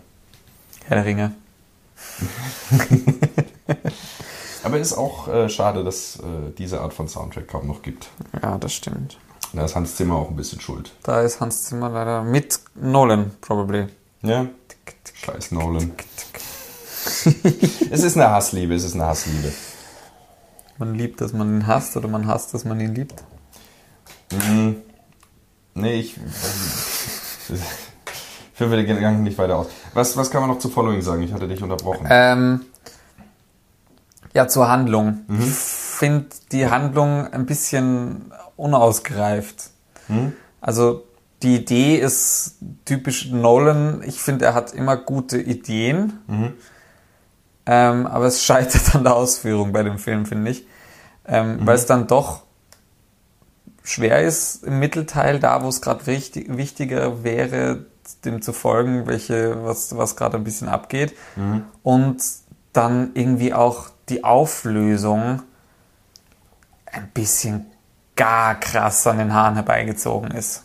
Herr 0.87 0.97
der 0.97 1.05
Ringe. 1.05 1.35
Aber 4.67 4.81
es 4.81 4.91
ist 4.91 4.99
auch 4.99 5.29
äh, 5.29 5.49
schade, 5.49 5.85
dass 5.85 6.17
äh, 6.17 6.51
diese 6.59 6.81
Art 6.81 6.93
von 6.93 7.07
Soundtrack 7.07 7.47
kaum 7.47 7.69
noch 7.69 7.83
gibt. 7.83 8.09
Ja, 8.43 8.59
das 8.59 8.73
stimmt. 8.73 9.17
Da 9.53 9.65
ist 9.65 9.77
Hans 9.77 9.95
Zimmer 9.95 10.17
auch 10.17 10.29
ein 10.29 10.35
bisschen 10.35 10.61
schuld. 10.61 10.91
Da 11.05 11.21
ist 11.21 11.41
Hans 11.41 11.63
Zimmer 11.67 11.89
leider 11.89 12.25
mit 12.25 12.59
Nolan, 12.75 13.31
probably. 13.41 13.87
Ja. 14.23 14.47
Scheiß 15.15 15.53
Nolan. 15.53 15.93
es 17.91 18.03
ist 18.03 18.17
eine 18.17 18.29
Hassliebe, 18.33 18.75
es 18.75 18.83
ist 18.83 18.95
eine 18.95 19.07
Hassliebe. 19.07 19.53
Man 20.79 20.97
liebt, 20.97 21.21
dass 21.21 21.33
man 21.33 21.49
ihn 21.49 21.69
hasst 21.69 21.97
oder 21.97 22.09
man 22.09 22.27
hasst, 22.27 22.53
dass 22.53 22.65
man 22.65 22.81
ihn 22.81 22.93
liebt? 22.93 23.23
Mm, 24.33 24.73
nee, 25.75 26.01
ich. 26.01 26.17
Führen 28.55 28.71
wir 28.71 28.79
den 28.79 28.87
Gedanken 28.87 29.23
nicht 29.23 29.39
weiter 29.39 29.59
aus. 29.59 29.69
Was, 29.95 30.17
was 30.17 30.29
kann 30.29 30.41
man 30.41 30.51
noch 30.51 30.59
zu 30.59 30.71
Following 30.71 31.03
sagen? 31.03 31.23
Ich 31.23 31.33
hatte 31.33 31.47
dich 31.47 31.63
unterbrochen. 31.63 32.09
Ähm, 32.11 32.63
ja, 34.37 34.47
zur 34.49 34.69
Handlung. 34.69 35.25
Mhm. 35.29 35.41
Ich 35.41 35.55
finde 35.55 36.27
die 36.53 36.69
Handlung 36.69 37.27
ein 37.27 37.47
bisschen 37.47 38.33
unausgereift. 38.57 39.71
Mhm. 40.09 40.35
Also 40.61 41.05
die 41.43 41.57
Idee 41.57 41.97
ist 41.97 42.57
typisch 42.85 43.31
Nolan. 43.31 44.03
Ich 44.05 44.21
finde, 44.21 44.45
er 44.45 44.55
hat 44.55 44.75
immer 44.75 44.99
gute 44.99 45.41
Ideen. 45.41 46.19
Mhm. 46.27 46.53
Ähm, 47.65 48.07
aber 48.07 48.27
es 48.27 48.45
scheitert 48.45 48.95
an 48.95 49.05
der 49.05 49.17
Ausführung 49.17 49.73
bei 49.73 49.83
dem 49.83 49.99
Film, 49.99 50.27
finde 50.27 50.51
ich. 50.51 50.67
Ähm, 51.27 51.57
mhm. 51.57 51.67
Weil 51.67 51.77
es 51.77 51.87
dann 51.87 52.07
doch 52.07 52.43
schwer 53.83 54.23
ist 54.23 54.65
im 54.65 54.79
Mittelteil, 54.81 55.41
da 55.41 55.63
wo 55.63 55.69
es 55.69 55.81
gerade 55.81 56.07
wichtig, 56.07 56.55
wichtiger 56.55 57.25
wäre, 57.25 57.87
dem 58.27 58.43
zu 58.43 58.53
folgen, 58.53 59.07
welche, 59.07 59.65
was, 59.65 59.97
was 59.97 60.15
gerade 60.15 60.37
ein 60.37 60.45
bisschen 60.45 60.69
abgeht. 60.69 61.15
Mhm. 61.37 61.65
Und 61.83 62.23
dann 62.75 63.13
irgendwie 63.15 63.55
auch 63.55 63.96
die 64.09 64.25
Auflösung 64.25 65.43
ein 66.87 67.11
bisschen 67.13 67.67
gar 68.15 68.55
krass 68.55 69.07
an 69.07 69.19
den 69.19 69.35
Haaren 69.35 69.55
herbeigezogen 69.55 70.31
ist. 70.31 70.65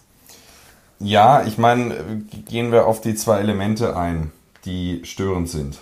Ja, 1.00 1.44
ich 1.44 1.58
meine, 1.58 2.24
gehen 2.48 2.72
wir 2.72 2.86
auf 2.86 3.02
die 3.02 3.16
zwei 3.16 3.40
Elemente 3.40 3.98
ein, 3.98 4.32
die 4.66 5.02
störend 5.04 5.50
sind. 5.50 5.80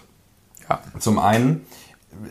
Ja. 0.69 0.79
Zum 0.99 1.19
einen, 1.19 1.65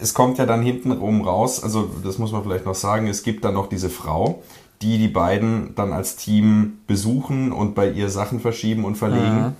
es 0.00 0.14
kommt 0.14 0.38
ja 0.38 0.46
dann 0.46 0.62
hinten 0.62 0.92
rum 0.92 1.22
raus, 1.22 1.62
also 1.62 1.90
das 2.02 2.18
muss 2.18 2.32
man 2.32 2.42
vielleicht 2.42 2.64
noch 2.64 2.74
sagen, 2.74 3.06
es 3.06 3.22
gibt 3.22 3.44
dann 3.44 3.54
noch 3.54 3.68
diese 3.68 3.90
Frau, 3.90 4.42
die 4.80 4.98
die 4.98 5.08
beiden 5.08 5.74
dann 5.74 5.92
als 5.92 6.16
Team 6.16 6.78
besuchen 6.86 7.52
und 7.52 7.74
bei 7.74 7.90
ihr 7.90 8.10
Sachen 8.10 8.40
verschieben 8.40 8.84
und 8.84 8.96
verlegen. 8.96 9.42
Mhm. 9.42 9.54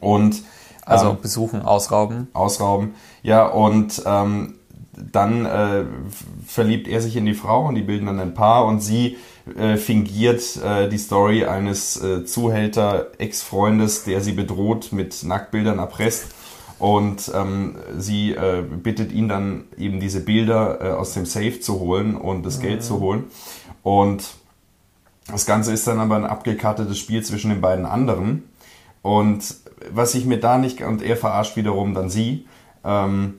Und 0.00 0.42
also 0.84 1.10
ähm, 1.10 1.18
besuchen, 1.20 1.62
ausrauben. 1.62 2.28
Ausrauben, 2.32 2.94
ja, 3.22 3.46
und 3.46 4.02
ähm, 4.06 4.54
dann 4.92 5.46
äh, 5.46 5.84
verliebt 6.46 6.86
er 6.86 7.00
sich 7.00 7.16
in 7.16 7.24
die 7.24 7.34
Frau 7.34 7.66
und 7.66 7.74
die 7.74 7.82
bilden 7.82 8.06
dann 8.06 8.20
ein 8.20 8.34
Paar 8.34 8.66
und 8.66 8.80
sie 8.80 9.16
äh, 9.56 9.76
fingiert 9.76 10.42
äh, 10.62 10.88
die 10.88 10.98
Story 10.98 11.46
eines 11.46 12.02
äh, 12.02 12.24
Zuhälter-Ex-Freundes, 12.24 14.04
der 14.04 14.20
sie 14.20 14.32
bedroht, 14.32 14.92
mit 14.92 15.24
Nacktbildern 15.24 15.78
erpresst. 15.78 16.34
Und 16.78 17.30
ähm, 17.32 17.76
sie 17.96 18.32
äh, 18.32 18.62
bittet 18.62 19.12
ihn 19.12 19.28
dann 19.28 19.64
eben 19.78 20.00
diese 20.00 20.20
Bilder 20.20 20.80
äh, 20.80 20.90
aus 20.90 21.14
dem 21.14 21.26
Safe 21.26 21.60
zu 21.60 21.78
holen 21.78 22.16
und 22.16 22.44
das 22.44 22.58
mhm. 22.58 22.62
Geld 22.62 22.82
zu 22.82 22.98
holen. 22.98 23.24
Und 23.84 24.34
das 25.30 25.46
Ganze 25.46 25.72
ist 25.72 25.86
dann 25.86 26.00
aber 26.00 26.16
ein 26.16 26.24
abgekartetes 26.24 26.98
Spiel 26.98 27.22
zwischen 27.22 27.50
den 27.50 27.60
beiden 27.60 27.86
anderen. 27.86 28.48
Und 29.00 29.54
was 29.90 30.14
ich 30.14 30.24
mir 30.24 30.38
da 30.38 30.58
nicht, 30.58 30.82
und 30.82 31.02
er 31.02 31.16
verarscht 31.16 31.56
wiederum 31.56 31.94
dann 31.94 32.10
sie, 32.10 32.46
ähm, 32.84 33.38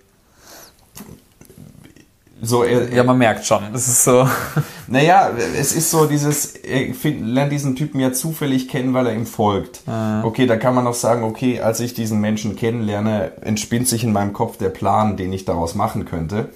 so, 2.45 2.63
er, 2.63 2.93
ja, 2.93 3.03
man 3.03 3.17
merkt 3.17 3.45
schon. 3.45 3.63
Es 3.73 3.87
ist 3.87 4.03
so. 4.03 4.27
Naja, 4.87 5.31
es 5.57 5.73
ist 5.73 5.89
so 5.89 6.05
dieses, 6.05 6.45
er 6.57 6.93
lernt 7.21 7.53
diesen 7.53 7.75
Typen 7.75 8.01
ja 8.01 8.11
zufällig 8.11 8.67
kennen, 8.67 8.93
weil 8.93 9.07
er 9.07 9.13
ihm 9.13 9.25
folgt. 9.25 9.87
Mhm. 9.87 10.25
Okay, 10.25 10.45
da 10.45 10.57
kann 10.57 10.75
man 10.75 10.83
noch 10.83 10.93
sagen, 10.93 11.23
okay, 11.23 11.61
als 11.61 11.79
ich 11.79 11.93
diesen 11.93 12.19
Menschen 12.19 12.57
kennenlerne, 12.57 13.31
entspinnt 13.41 13.87
sich 13.87 14.03
in 14.03 14.11
meinem 14.11 14.33
Kopf 14.33 14.57
der 14.57 14.69
Plan, 14.69 15.15
den 15.15 15.31
ich 15.31 15.45
daraus 15.45 15.73
machen 15.73 16.03
könnte. 16.03 16.49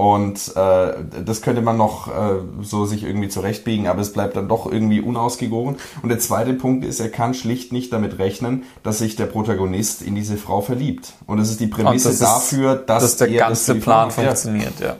Und 0.00 0.56
äh, 0.56 0.94
das 1.26 1.42
könnte 1.42 1.60
man 1.60 1.76
noch 1.76 2.08
äh, 2.08 2.40
so 2.62 2.86
sich 2.86 3.04
irgendwie 3.04 3.28
zurechtbiegen, 3.28 3.86
aber 3.86 4.00
es 4.00 4.14
bleibt 4.14 4.34
dann 4.34 4.48
doch 4.48 4.70
irgendwie 4.70 5.02
unausgegoren. 5.02 5.76
Und 6.02 6.08
der 6.08 6.18
zweite 6.18 6.54
Punkt 6.54 6.86
ist, 6.86 7.00
er 7.00 7.10
kann 7.10 7.34
schlicht 7.34 7.72
nicht 7.72 7.92
damit 7.92 8.18
rechnen, 8.18 8.64
dass 8.82 8.98
sich 8.98 9.16
der 9.16 9.26
Protagonist 9.26 10.00
in 10.00 10.14
diese 10.14 10.38
Frau 10.38 10.62
verliebt. 10.62 11.12
Und 11.26 11.36
das 11.36 11.50
ist 11.50 11.60
die 11.60 11.66
Prämisse 11.66 12.08
das 12.08 12.18
dafür, 12.18 12.76
dass, 12.76 13.02
dass 13.02 13.16
der 13.16 13.28
ganze 13.28 13.74
Plan 13.74 14.10
funktioniert, 14.10 14.80
ja. 14.80 14.96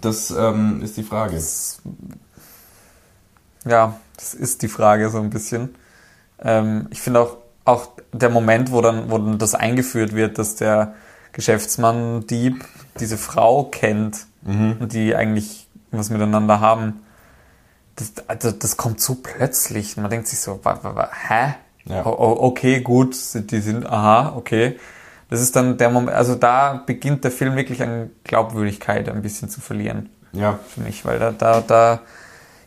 Das 0.00 0.30
ähm, 0.30 0.82
ist 0.82 0.96
die 0.96 1.02
Frage. 1.02 1.34
Das, 1.34 1.80
ja, 3.64 3.98
das 4.16 4.34
ist 4.34 4.62
die 4.62 4.68
Frage 4.68 5.08
so 5.10 5.18
ein 5.18 5.30
bisschen. 5.30 5.74
Ähm, 6.40 6.88
ich 6.90 7.00
finde 7.00 7.20
auch, 7.20 7.38
auch 7.64 7.88
der 8.12 8.30
Moment, 8.30 8.70
wo 8.70 8.80
dann, 8.80 9.10
wo 9.10 9.18
dann 9.18 9.38
das 9.38 9.54
eingeführt 9.54 10.14
wird, 10.14 10.38
dass 10.38 10.56
der 10.56 10.94
Geschäftsmann 11.32 12.26
Dieb 12.26 12.64
diese 13.00 13.18
Frau 13.18 13.64
kennt 13.64 14.26
mhm. 14.42 14.76
und 14.80 14.92
die 14.92 15.14
eigentlich 15.14 15.68
was 15.90 16.10
miteinander 16.10 16.60
haben, 16.60 17.00
das, 17.96 18.12
also 18.26 18.50
das 18.50 18.76
kommt 18.76 19.00
so 19.00 19.16
plötzlich. 19.16 19.96
Man 19.96 20.10
denkt 20.10 20.26
sich 20.26 20.40
so, 20.40 20.60
hä? 20.62 21.54
Ja. 21.86 22.06
okay, 22.06 22.80
gut, 22.80 23.14
die 23.34 23.60
sind, 23.60 23.86
aha, 23.86 24.34
okay. 24.36 24.78
Das 25.30 25.40
ist 25.40 25.56
dann 25.56 25.76
der 25.78 25.90
Moment, 25.90 26.16
also 26.16 26.34
da 26.34 26.82
beginnt 26.86 27.24
der 27.24 27.30
Film 27.30 27.56
wirklich 27.56 27.82
an 27.82 28.10
Glaubwürdigkeit 28.24 29.08
ein 29.08 29.22
bisschen 29.22 29.48
zu 29.48 29.60
verlieren. 29.60 30.10
Ja. 30.32 30.58
Für 30.68 30.80
mich, 30.80 31.04
weil 31.04 31.18
da, 31.18 31.30
da, 31.32 31.60
da, 31.60 32.00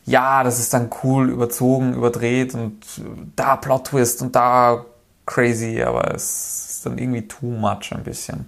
ja, 0.05 0.43
das 0.43 0.59
ist 0.59 0.73
dann 0.73 0.89
cool, 1.03 1.29
überzogen, 1.29 1.93
überdreht 1.93 2.53
und 2.55 2.77
da 3.35 3.55
Plot 3.57 3.87
Twist 3.87 4.21
und 4.21 4.35
da 4.35 4.85
crazy, 5.25 5.81
aber 5.83 6.13
es 6.15 6.67
ist 6.69 6.85
dann 6.85 6.97
irgendwie 6.97 7.27
too 7.27 7.45
much 7.47 7.91
ein 7.91 8.03
bisschen. 8.03 8.47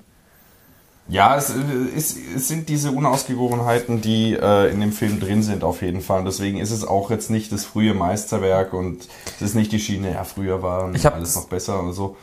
Ja, 1.09 1.35
es, 1.35 1.51
es, 1.95 2.15
es 2.35 2.47
sind 2.47 2.69
diese 2.69 2.91
Unausgegorenheiten, 2.91 3.99
die 3.99 4.33
äh, 4.35 4.71
in 4.71 4.79
dem 4.79 4.91
Film 4.93 5.19
drin 5.19 5.41
sind, 5.41 5.63
auf 5.63 5.81
jeden 5.81 6.01
Fall. 6.01 6.19
Und 6.19 6.25
deswegen 6.25 6.59
ist 6.59 6.69
es 6.69 6.85
auch 6.85 7.09
jetzt 7.09 7.31
nicht 7.31 7.51
das 7.51 7.65
frühe 7.65 7.95
Meisterwerk 7.95 8.73
und 8.73 9.07
es 9.37 9.41
ist 9.41 9.55
nicht 9.55 9.71
die 9.71 9.79
Schiene, 9.79 10.13
ja, 10.13 10.23
früher 10.23 10.61
war 10.61 10.93
Ich 10.93 11.05
hab- 11.07 11.15
alles 11.15 11.35
noch 11.35 11.47
besser 11.47 11.79
und 11.79 11.93
so. 11.93 12.15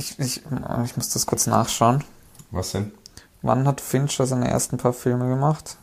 Ich, 0.00 0.18
ich, 0.18 0.40
ich 0.84 0.96
muss 0.96 1.10
das 1.10 1.26
kurz 1.26 1.46
nachschauen. 1.46 2.02
Was 2.50 2.72
denn? 2.72 2.92
Wann 3.42 3.66
hat 3.68 3.80
Fincher 3.82 4.26
seine 4.26 4.48
ersten 4.48 4.78
paar 4.78 4.94
Filme 4.94 5.28
gemacht? 5.28 5.76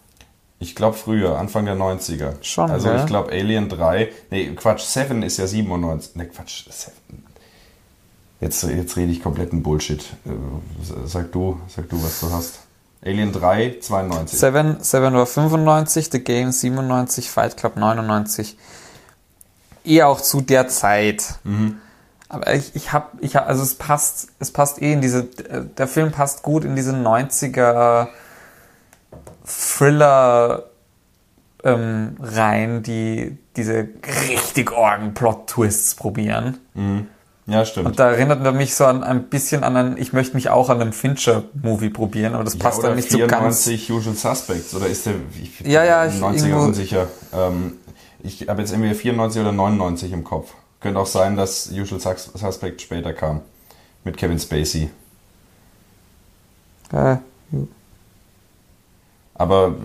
Ich 0.59 0.75
glaube 0.75 0.97
früher, 0.97 1.38
Anfang 1.38 1.65
der 1.65 1.75
90er. 1.75 2.33
Schon, 2.41 2.71
Also 2.71 2.88
gell? 2.89 3.00
ich 3.00 3.05
glaube 3.05 3.31
Alien 3.31 3.69
3, 3.69 4.12
nee, 4.31 4.55
Quatsch, 4.55 4.81
Seven 4.81 5.21
ist 5.21 5.38
ja 5.38 5.45
97. 5.45 6.15
Ne, 6.15 6.25
Quatsch, 6.27 6.65
Seven. 6.71 7.24
Jetzt, 8.41 8.63
jetzt 8.63 8.97
rede 8.97 9.12
ich 9.12 9.21
kompletten 9.21 9.62
Bullshit. 9.62 10.01
Äh, 10.25 10.29
Sag 11.05 11.31
du, 11.31 11.59
sag 11.67 11.88
du, 11.89 12.03
was 12.03 12.19
du 12.19 12.31
hast. 12.31 12.59
Alien 13.03 13.31
3, 13.31 13.77
92. 13.81 14.39
Seven, 14.39 14.77
Seven 14.81 15.13
war 15.13 15.27
95, 15.27 16.09
The 16.12 16.24
Game 16.24 16.51
97, 16.51 17.29
Fight 17.29 17.55
Club 17.55 17.75
99. 17.77 18.57
Eher 19.83 20.07
auch 20.07 20.21
zu 20.21 20.41
der 20.41 20.67
Zeit. 20.67 21.24
Aber 22.29 22.53
ich, 22.53 22.75
ich 22.75 22.91
hab, 22.91 23.13
ich 23.22 23.36
hab, 23.38 23.48
also 23.48 23.63
es 23.63 23.75
passt, 23.75 24.29
es 24.39 24.51
passt 24.51 24.81
eh 24.81 24.91
in 24.93 25.01
diese, 25.01 25.24
der 25.24 25.88
Film 25.88 26.12
passt 26.12 26.43
gut 26.43 26.65
in 26.65 26.75
diese 26.75 26.91
90er 26.91 28.07
Thriller 29.46 30.63
ähm, 31.63 32.17
rein, 32.22 32.84
die 32.84 33.38
diese 33.55 33.88
richtig 34.29 34.72
orgen 34.72 35.13
Plot-Twists 35.13 35.96
probieren. 35.96 36.57
Ja, 37.48 37.63
stimmt. 37.65 37.88
Und 37.88 38.00
da 38.00 38.12
erinnert 38.12 38.43
er 38.46 38.51
mich 38.51 38.75
so 38.75 38.86
an 38.86 39.03
ein 39.03 39.24
bisschen 39.29 39.63
an 39.63 39.77
einen, 39.77 39.98
ich 39.98 40.12
möchte 40.13 40.36
mich 40.36 40.50
auch 40.50 40.69
an 40.69 40.81
einem 40.81 40.91
Fincher-Movie 40.93 41.89
probieren, 41.89 42.36
aber 42.36 42.43
das 42.43 42.55
Ja, 42.55 42.60
passt 42.60 42.84
dann 42.84 42.96
nicht 42.96 43.10
so 43.10 43.17
ganz. 43.19 43.63
94 43.63 43.91
Usual 43.91 44.15
Suspects, 44.15 44.75
oder 44.75 44.88
ist 44.88 45.05
der 45.05 45.13
ich, 45.41 45.62
Ja, 45.62 45.84
ja, 45.86 46.05
ich 46.05 46.15
90er 46.15 46.46
irgendwo- 46.46 46.65
unsicher. 46.65 47.07
Ähm, 47.34 47.77
ich 48.22 48.48
habe 48.50 48.62
jetzt 48.62 48.74
entweder 48.74 48.96
94 48.96 49.41
oder 49.41 49.53
99 49.53 50.12
im 50.12 50.24
Kopf. 50.25 50.51
Könnte 50.79 51.00
auch 51.00 51.07
sein, 51.07 51.36
dass 51.36 51.69
Usual 51.72 52.00
Sus- 52.00 52.31
Suspect 52.34 52.81
später 52.81 53.13
kam. 53.13 53.41
Mit 54.03 54.15
Kevin 54.17 54.39
Spacey. 54.39 54.89
Äh, 56.93 57.17
Aber 59.36 59.75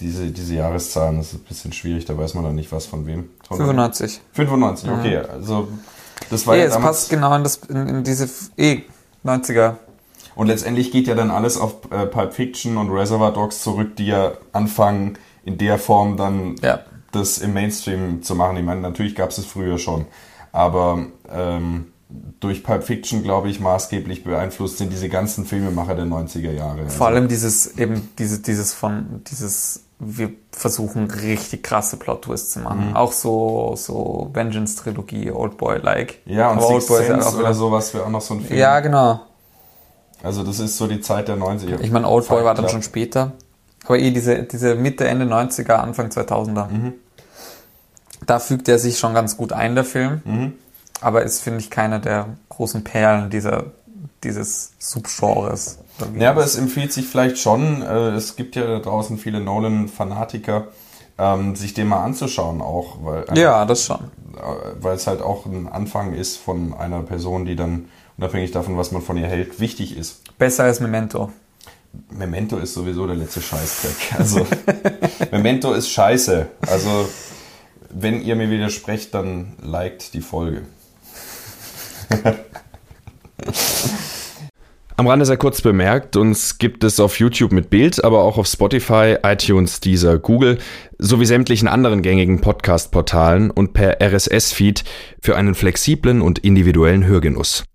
diese, 0.00 0.30
diese 0.30 0.54
Jahreszahlen, 0.54 1.18
das 1.18 1.28
ist 1.28 1.34
ein 1.40 1.44
bisschen 1.44 1.72
schwierig, 1.72 2.04
da 2.04 2.16
weiß 2.16 2.34
man 2.34 2.44
dann 2.44 2.54
nicht, 2.54 2.70
was 2.72 2.86
von 2.86 3.06
wem. 3.06 3.30
Von 3.46 3.56
95. 3.58 4.20
95, 4.32 4.90
okay. 4.90 5.16
Also 5.18 5.68
das 6.30 6.46
war 6.46 6.54
Ja, 6.56 6.62
ja 6.62 6.66
es 6.68 6.74
damals. 6.74 6.96
passt 6.98 7.10
genau 7.10 7.34
in, 7.36 7.42
das, 7.42 7.56
in, 7.68 7.88
in 7.88 8.04
diese 8.04 8.28
eh 8.56 8.82
90er. 9.24 9.76
Und 10.34 10.46
letztendlich 10.46 10.92
geht 10.92 11.08
ja 11.08 11.14
dann 11.14 11.30
alles 11.30 11.56
auf 11.56 11.90
äh, 11.90 12.06
Pulp 12.06 12.32
Fiction 12.32 12.76
und 12.76 12.90
Reservoir 12.90 13.32
Dogs 13.32 13.62
zurück, 13.62 13.96
die 13.96 14.06
ja 14.06 14.32
anfangen, 14.52 15.18
in 15.44 15.58
der 15.58 15.78
Form 15.78 16.16
dann 16.16 16.56
Ja. 16.62 16.80
Das 17.12 17.38
im 17.38 17.54
Mainstream 17.54 18.22
zu 18.22 18.34
machen. 18.34 18.56
Ich 18.56 18.64
meine, 18.64 18.80
natürlich 18.80 19.14
gab 19.14 19.30
es 19.30 19.38
es 19.38 19.46
früher 19.46 19.78
schon, 19.78 20.06
aber 20.52 21.06
ähm, 21.30 21.92
durch 22.40 22.64
Pulp 22.64 22.84
Fiction, 22.84 23.22
glaube 23.22 23.48
ich, 23.50 23.60
maßgeblich 23.60 24.24
beeinflusst 24.24 24.78
sind 24.78 24.92
diese 24.92 25.08
ganzen 25.08 25.44
Filmemacher 25.44 25.94
der 25.94 26.06
90er 26.06 26.52
Jahre. 26.52 26.88
Vor 26.88 27.08
allem 27.08 27.28
dieses 27.28 27.78
eben 27.78 28.10
diese, 28.18 28.40
dieses 28.40 28.72
von 28.74 29.22
dieses 29.30 29.84
wir 30.00 30.30
versuchen 30.52 31.10
richtig 31.10 31.64
krasse 31.64 31.96
Plot-Twists 31.96 32.50
zu 32.52 32.58
Mhm. 32.60 32.64
machen. 32.64 32.92
Auch 32.96 33.10
so 33.12 33.74
so 33.76 34.30
Vengeance 34.32 34.76
Trilogie, 34.76 35.30
Oldboy-like. 35.32 36.20
ja, 36.24 36.50
und 36.52 36.58
Aber 36.58 36.68
Sixth 36.68 36.90
Oldboy 36.90 37.18
ist 37.18 37.32
ja 37.34 37.38
oder 37.40 37.54
sowas 37.54 37.92
wäre 37.92 38.04
auch 38.06 38.10
noch 38.10 38.20
so 38.20 38.34
ein 38.34 38.40
Film. 38.42 38.58
Ja, 38.58 38.78
genau. 38.80 39.20
Also 40.22 40.42
das 40.44 40.60
ist 40.60 40.76
so 40.76 40.86
die 40.86 41.00
Zeit 41.00 41.28
der 41.28 41.36
90er. 41.36 41.80
Ich 41.80 41.90
meine, 41.90 42.08
Oldboy 42.08 42.38
Fight 42.38 42.44
war 42.44 42.54
dann 42.54 42.68
schon 42.68 42.82
später. 42.82 43.32
Aber 43.88 43.98
eh 43.98 44.10
diese, 44.10 44.42
diese 44.42 44.74
Mitte, 44.74 45.08
Ende 45.08 45.24
90er, 45.24 45.76
Anfang 45.76 46.08
2000er. 46.08 46.68
Mhm. 46.68 46.92
Da 48.26 48.38
fügt 48.38 48.68
er 48.68 48.78
sich 48.78 48.98
schon 48.98 49.14
ganz 49.14 49.38
gut 49.38 49.54
ein, 49.54 49.74
der 49.74 49.84
Film. 49.84 50.20
Mhm. 50.26 50.52
Aber 51.00 51.22
ist, 51.22 51.40
finde 51.40 51.60
ich, 51.60 51.70
keine 51.70 51.98
der 51.98 52.26
großen 52.50 52.84
Perlen 52.84 53.30
dieser, 53.30 53.64
dieses 54.22 54.72
Subgenres. 54.78 55.78
Ja, 56.18 56.32
aber 56.32 56.44
es 56.44 56.56
empfiehlt 56.56 56.92
sich 56.92 57.06
vielleicht 57.06 57.38
schon, 57.38 57.80
äh, 57.80 58.10
es 58.10 58.36
gibt 58.36 58.56
ja 58.56 58.66
da 58.66 58.78
draußen 58.78 59.16
viele 59.16 59.40
Nolan-Fanatiker, 59.40 60.68
ähm, 61.16 61.56
sich 61.56 61.72
den 61.72 61.88
mal 61.88 62.04
anzuschauen 62.04 62.60
auch, 62.60 62.98
weil, 63.02 63.24
ja, 63.38 63.64
das 63.64 63.84
schon. 63.84 63.96
äh, 64.36 64.82
weil 64.82 64.96
es 64.96 65.06
halt 65.06 65.22
auch 65.22 65.46
ein 65.46 65.66
Anfang 65.66 66.12
ist 66.12 66.36
von 66.36 66.74
einer 66.74 67.00
Person, 67.00 67.46
die 67.46 67.56
dann 67.56 67.88
unabhängig 68.18 68.50
davon, 68.50 68.76
was 68.76 68.92
man 68.92 69.00
von 69.00 69.16
ihr 69.16 69.28
hält, 69.28 69.60
wichtig 69.60 69.96
ist. 69.96 70.36
Besser 70.36 70.64
als 70.64 70.80
Memento. 70.80 71.32
Memento 72.10 72.58
ist 72.58 72.74
sowieso 72.74 73.06
der 73.06 73.16
letzte 73.16 73.40
Scheißdreck. 73.40 74.18
Also 74.18 74.46
Memento 75.30 75.72
ist 75.72 75.90
scheiße. 75.90 76.46
Also 76.66 77.08
wenn 77.90 78.22
ihr 78.22 78.36
mir 78.36 78.50
widersprecht, 78.50 79.14
dann 79.14 79.54
liked 79.62 80.14
die 80.14 80.20
Folge. 80.20 80.62
Am 84.96 85.06
Rande 85.06 85.24
sehr 85.26 85.36
kurz 85.36 85.62
bemerkt, 85.62 86.16
uns 86.16 86.58
gibt 86.58 86.82
es 86.82 86.98
auf 86.98 87.20
YouTube 87.20 87.52
mit 87.52 87.70
Bild, 87.70 88.02
aber 88.02 88.24
auch 88.24 88.36
auf 88.36 88.48
Spotify, 88.48 89.16
iTunes, 89.22 89.78
Deezer, 89.78 90.18
Google 90.18 90.58
sowie 90.98 91.24
sämtlichen 91.24 91.68
anderen 91.68 92.02
gängigen 92.02 92.40
Podcast-Portalen 92.40 93.52
und 93.52 93.74
per 93.74 94.02
RSS-Feed 94.02 94.82
für 95.22 95.36
einen 95.36 95.54
flexiblen 95.54 96.20
und 96.20 96.40
individuellen 96.40 97.06
Hörgenuss. 97.06 97.67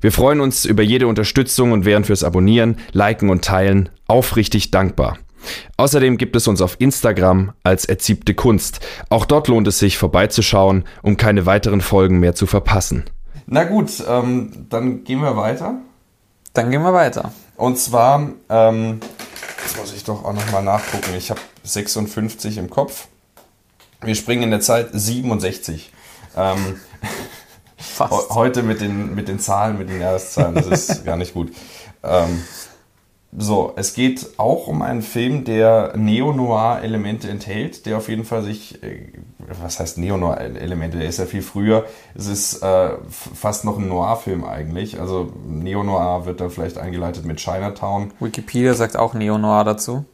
Wir 0.00 0.12
freuen 0.12 0.40
uns 0.40 0.64
über 0.64 0.82
jede 0.82 1.08
Unterstützung 1.08 1.72
und 1.72 1.84
wären 1.84 2.04
fürs 2.04 2.22
Abonnieren, 2.22 2.78
Liken 2.92 3.30
und 3.30 3.44
Teilen 3.44 3.88
aufrichtig 4.06 4.70
dankbar. 4.70 5.18
Außerdem 5.76 6.18
gibt 6.18 6.36
es 6.36 6.46
uns 6.46 6.60
auf 6.60 6.76
Instagram 6.80 7.52
als 7.62 7.84
erziebte 7.84 8.34
Kunst. 8.34 8.80
Auch 9.08 9.24
dort 9.24 9.48
lohnt 9.48 9.66
es 9.66 9.78
sich 9.78 9.98
vorbeizuschauen, 9.98 10.84
um 11.02 11.16
keine 11.16 11.46
weiteren 11.46 11.80
Folgen 11.80 12.20
mehr 12.20 12.34
zu 12.34 12.46
verpassen. 12.46 13.04
Na 13.46 13.64
gut, 13.64 13.90
ähm, 14.08 14.66
dann 14.68 15.04
gehen 15.04 15.20
wir 15.20 15.36
weiter. 15.36 15.74
Dann 16.52 16.70
gehen 16.70 16.82
wir 16.82 16.92
weiter. 16.92 17.32
Und 17.56 17.78
zwar, 17.78 18.28
ähm, 18.48 19.00
jetzt 19.62 19.78
muss 19.78 19.94
ich 19.94 20.04
doch 20.04 20.24
auch 20.24 20.32
nochmal 20.32 20.62
nachgucken. 20.62 21.10
Ich 21.16 21.30
habe 21.30 21.40
56 21.64 22.58
im 22.58 22.70
Kopf. 22.70 23.08
Wir 24.02 24.14
springen 24.14 24.44
in 24.44 24.50
der 24.50 24.60
Zeit 24.60 24.90
67. 24.92 25.92
Ähm, 26.36 26.80
Fast. 27.78 28.12
he- 28.30 28.34
heute 28.34 28.62
mit 28.62 28.80
den, 28.80 29.14
mit 29.14 29.28
den 29.28 29.38
Zahlen, 29.38 29.78
mit 29.78 29.88
den 29.88 30.00
Jahreszahlen, 30.00 30.54
das 30.56 30.66
ist 30.66 31.04
gar 31.06 31.16
nicht 31.16 31.32
gut. 31.32 31.52
Ähm, 32.02 32.42
so, 33.36 33.74
es 33.76 33.92
geht 33.92 34.26
auch 34.38 34.66
um 34.68 34.80
einen 34.82 35.02
Film, 35.02 35.44
der 35.44 35.92
Neo-Noir-Elemente 35.96 37.28
enthält, 37.28 37.84
der 37.84 37.98
auf 37.98 38.08
jeden 38.08 38.24
Fall 38.24 38.42
sich, 38.42 38.82
äh, 38.82 39.12
was 39.62 39.78
heißt 39.80 39.98
Neo-Noir-Elemente, 39.98 40.96
der 40.98 41.08
ist 41.08 41.18
ja 41.18 41.26
viel 41.26 41.42
früher, 41.42 41.84
es 42.14 42.26
ist 42.26 42.62
äh, 42.62 42.90
fast 43.10 43.64
noch 43.66 43.76
ein 43.78 43.86
Noir-Film 43.88 44.44
eigentlich, 44.44 44.98
also 44.98 45.30
Neo-Noir 45.46 46.24
wird 46.24 46.40
dann 46.40 46.50
vielleicht 46.50 46.78
eingeleitet 46.78 47.26
mit 47.26 47.38
Chinatown. 47.38 48.12
Wikipedia 48.18 48.72
sagt 48.74 48.96
auch 48.96 49.12
Neo-Noir 49.14 49.64
dazu. 49.64 50.04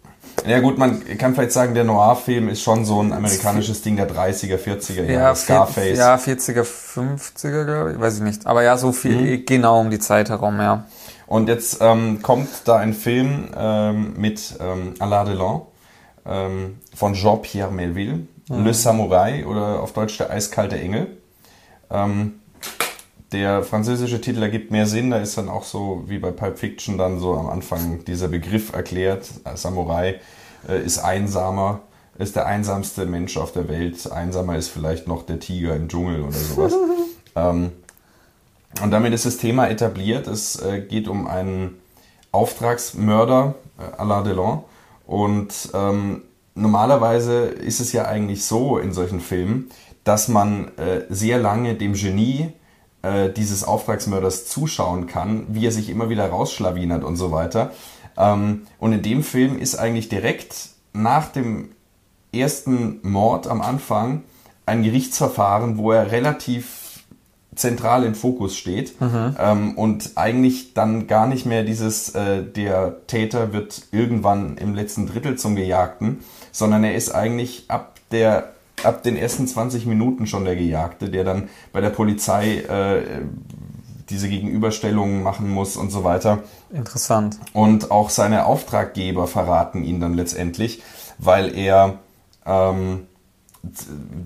Ja 0.46 0.60
gut, 0.60 0.76
man 0.78 1.02
kann 1.18 1.34
vielleicht 1.34 1.52
sagen, 1.52 1.74
der 1.74 1.84
Noir-Film 1.84 2.48
ist 2.48 2.62
schon 2.62 2.84
so 2.84 3.00
ein 3.02 3.12
amerikanisches 3.12 3.80
Ding 3.82 3.96
der 3.96 4.08
30er, 4.10 4.58
40er 4.58 5.04
Jahre, 5.10 5.36
Scarface. 5.36 5.96
Ja, 5.98 6.16
40er, 6.16 6.64
50er, 6.64 7.64
glaube 7.64 7.92
ich. 7.92 8.00
Weiß 8.00 8.16
ich 8.16 8.22
nicht. 8.22 8.46
Aber 8.46 8.62
ja, 8.62 8.76
so 8.76 8.92
viel, 8.92 9.38
Mhm. 9.38 9.46
genau 9.46 9.80
um 9.80 9.90
die 9.90 9.98
Zeit 9.98 10.28
herum, 10.28 10.58
ja. 10.58 10.84
Und 11.26 11.48
jetzt 11.48 11.78
ähm, 11.80 12.20
kommt 12.22 12.48
da 12.66 12.76
ein 12.76 12.92
Film 12.92 13.48
ähm, 13.56 14.14
mit 14.18 14.54
ähm, 14.60 14.94
Alain 14.98 15.26
Delon 15.26 15.62
ähm, 16.26 16.78
von 16.94 17.14
Jean-Pierre 17.14 17.72
Melville, 17.72 18.20
Le 18.50 18.70
Samouraï 18.72 19.46
oder 19.46 19.80
auf 19.80 19.94
Deutsch 19.94 20.18
der 20.18 20.30
eiskalte 20.30 20.78
Engel. 20.78 21.06
Ähm, 21.90 22.34
der 23.34 23.64
französische 23.64 24.20
Titel 24.20 24.42
ergibt 24.42 24.70
mehr 24.70 24.86
Sinn, 24.86 25.10
da 25.10 25.18
ist 25.18 25.36
dann 25.36 25.48
auch 25.48 25.64
so 25.64 26.04
wie 26.06 26.18
bei 26.18 26.30
Pulp 26.30 26.56
Fiction 26.56 26.96
dann 26.96 27.18
so 27.18 27.34
am 27.34 27.48
Anfang 27.48 28.04
dieser 28.04 28.28
Begriff 28.28 28.72
erklärt. 28.72 29.28
Äh, 29.44 29.56
Samurai 29.56 30.20
äh, 30.68 30.80
ist 30.80 30.98
einsamer, 30.98 31.80
ist 32.16 32.36
der 32.36 32.46
einsamste 32.46 33.06
Mensch 33.06 33.36
auf 33.36 33.50
der 33.52 33.68
Welt. 33.68 34.10
Einsamer 34.10 34.56
ist 34.56 34.68
vielleicht 34.68 35.08
noch 35.08 35.26
der 35.26 35.40
Tiger 35.40 35.74
im 35.74 35.88
Dschungel 35.88 36.22
oder 36.22 36.32
sowas. 36.32 36.74
ähm, 37.36 37.72
und 38.82 38.90
damit 38.92 39.12
ist 39.12 39.26
das 39.26 39.36
Thema 39.36 39.68
etabliert. 39.68 40.28
Es 40.28 40.62
äh, 40.62 40.80
geht 40.80 41.08
um 41.08 41.26
einen 41.26 41.76
Auftragsmörder, 42.30 43.56
äh, 43.78 44.00
Alain 44.00 44.24
Delon. 44.24 44.62
Und 45.06 45.70
ähm, 45.74 46.22
normalerweise 46.54 47.46
ist 47.46 47.80
es 47.80 47.92
ja 47.92 48.04
eigentlich 48.06 48.44
so 48.44 48.78
in 48.78 48.92
solchen 48.92 49.20
Filmen, 49.20 49.70
dass 50.04 50.28
man 50.28 50.68
äh, 50.78 51.02
sehr 51.08 51.38
lange 51.38 51.74
dem 51.74 51.94
Genie 51.94 52.52
äh, 53.04 53.32
dieses 53.32 53.64
Auftragsmörders 53.64 54.46
zuschauen 54.46 55.06
kann, 55.06 55.46
wie 55.48 55.66
er 55.66 55.72
sich 55.72 55.90
immer 55.90 56.08
wieder 56.08 56.26
rausschlawinert 56.28 57.04
und 57.04 57.16
so 57.16 57.30
weiter. 57.30 57.72
Ähm, 58.16 58.62
und 58.78 58.92
in 58.92 59.02
dem 59.02 59.22
Film 59.22 59.58
ist 59.58 59.76
eigentlich 59.76 60.08
direkt 60.08 60.70
nach 60.92 61.28
dem 61.28 61.70
ersten 62.32 63.00
Mord 63.02 63.46
am 63.46 63.60
Anfang 63.60 64.22
ein 64.66 64.82
Gerichtsverfahren, 64.82 65.76
wo 65.78 65.92
er 65.92 66.10
relativ 66.10 67.04
zentral 67.54 68.04
im 68.04 68.14
Fokus 68.14 68.56
steht 68.56 68.94
ähm, 69.38 69.78
und 69.78 70.12
eigentlich 70.16 70.74
dann 70.74 71.06
gar 71.06 71.26
nicht 71.26 71.46
mehr 71.46 71.62
dieses, 71.62 72.14
äh, 72.14 72.42
der 72.42 73.06
Täter 73.06 73.52
wird 73.52 73.82
irgendwann 73.92 74.56
im 74.58 74.74
letzten 74.74 75.06
Drittel 75.06 75.36
zum 75.36 75.54
Gejagten, 75.54 76.24
sondern 76.50 76.82
er 76.82 76.94
ist 76.94 77.14
eigentlich 77.14 77.66
ab 77.68 78.00
der 78.10 78.53
ab 78.82 79.02
den 79.02 79.16
ersten 79.16 79.46
20 79.46 79.86
Minuten 79.86 80.26
schon 80.26 80.44
der 80.44 80.56
Gejagte, 80.56 81.08
der 81.08 81.24
dann 81.24 81.48
bei 81.72 81.80
der 81.80 81.90
Polizei 81.90 82.58
äh, 82.58 83.22
diese 84.10 84.28
Gegenüberstellungen 84.28 85.22
machen 85.22 85.48
muss 85.50 85.76
und 85.76 85.90
so 85.90 86.04
weiter. 86.04 86.40
Interessant. 86.70 87.38
Und 87.52 87.90
auch 87.90 88.10
seine 88.10 88.46
Auftraggeber 88.46 89.26
verraten 89.26 89.82
ihn 89.82 90.00
dann 90.00 90.14
letztendlich, 90.14 90.82
weil 91.18 91.56
er 91.56 91.98
ähm, 92.44 93.06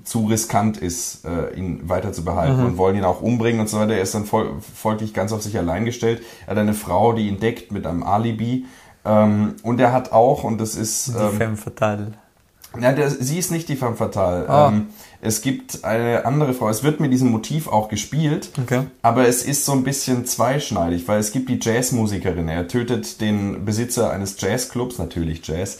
zu 0.02 0.26
riskant 0.26 0.78
ist, 0.78 1.24
äh, 1.24 1.54
ihn 1.54 1.88
weiter 1.88 2.12
zu 2.12 2.24
behalten 2.24 2.64
und 2.64 2.76
wollen 2.76 2.96
ihn 2.96 3.04
auch 3.04 3.20
umbringen 3.20 3.60
und 3.60 3.68
so 3.68 3.78
weiter. 3.78 3.94
Er 3.94 4.02
ist 4.02 4.14
dann 4.14 4.24
fol 4.24 4.56
folglich 4.74 5.14
ganz 5.14 5.32
auf 5.32 5.42
sich 5.42 5.56
allein 5.56 5.84
gestellt. 5.84 6.22
Er 6.46 6.52
hat 6.52 6.58
eine 6.58 6.74
Frau, 6.74 7.12
die 7.12 7.28
ihn 7.28 7.38
deckt 7.38 7.70
mit 7.70 7.86
einem 7.86 8.02
Alibi. 8.02 8.66
Ähm, 9.04 9.54
und 9.62 9.78
er 9.80 9.92
hat 9.92 10.10
auch, 10.10 10.42
und 10.42 10.60
das 10.60 10.74
ist... 10.74 11.08
Die 11.08 11.18
Ähm, 11.18 11.36
Femme 11.36 11.56
Fatale. 11.56 12.12
Ja, 12.80 12.92
der, 12.92 13.10
sie 13.10 13.38
ist 13.38 13.50
nicht 13.50 13.68
die 13.68 13.76
femme 13.76 13.96
fatale. 13.96 14.48
Ah. 14.48 14.68
Ähm, 14.68 14.86
es 15.20 15.40
gibt 15.42 15.84
eine 15.84 16.26
andere 16.26 16.54
Frau. 16.54 16.68
Es 16.68 16.84
wird 16.84 17.00
mit 17.00 17.12
diesem 17.12 17.30
Motiv 17.30 17.66
auch 17.66 17.88
gespielt, 17.88 18.50
Okay. 18.62 18.82
aber 19.02 19.26
es 19.26 19.42
ist 19.42 19.64
so 19.64 19.72
ein 19.72 19.82
bisschen 19.82 20.26
zweischneidig, 20.26 21.08
weil 21.08 21.18
es 21.18 21.32
gibt 21.32 21.48
die 21.48 21.58
Jazzmusikerin. 21.60 22.48
Er 22.48 22.68
tötet 22.68 23.20
den 23.20 23.64
Besitzer 23.64 24.10
eines 24.10 24.40
Jazzclubs, 24.40 24.98
natürlich 24.98 25.44
Jazz, 25.46 25.78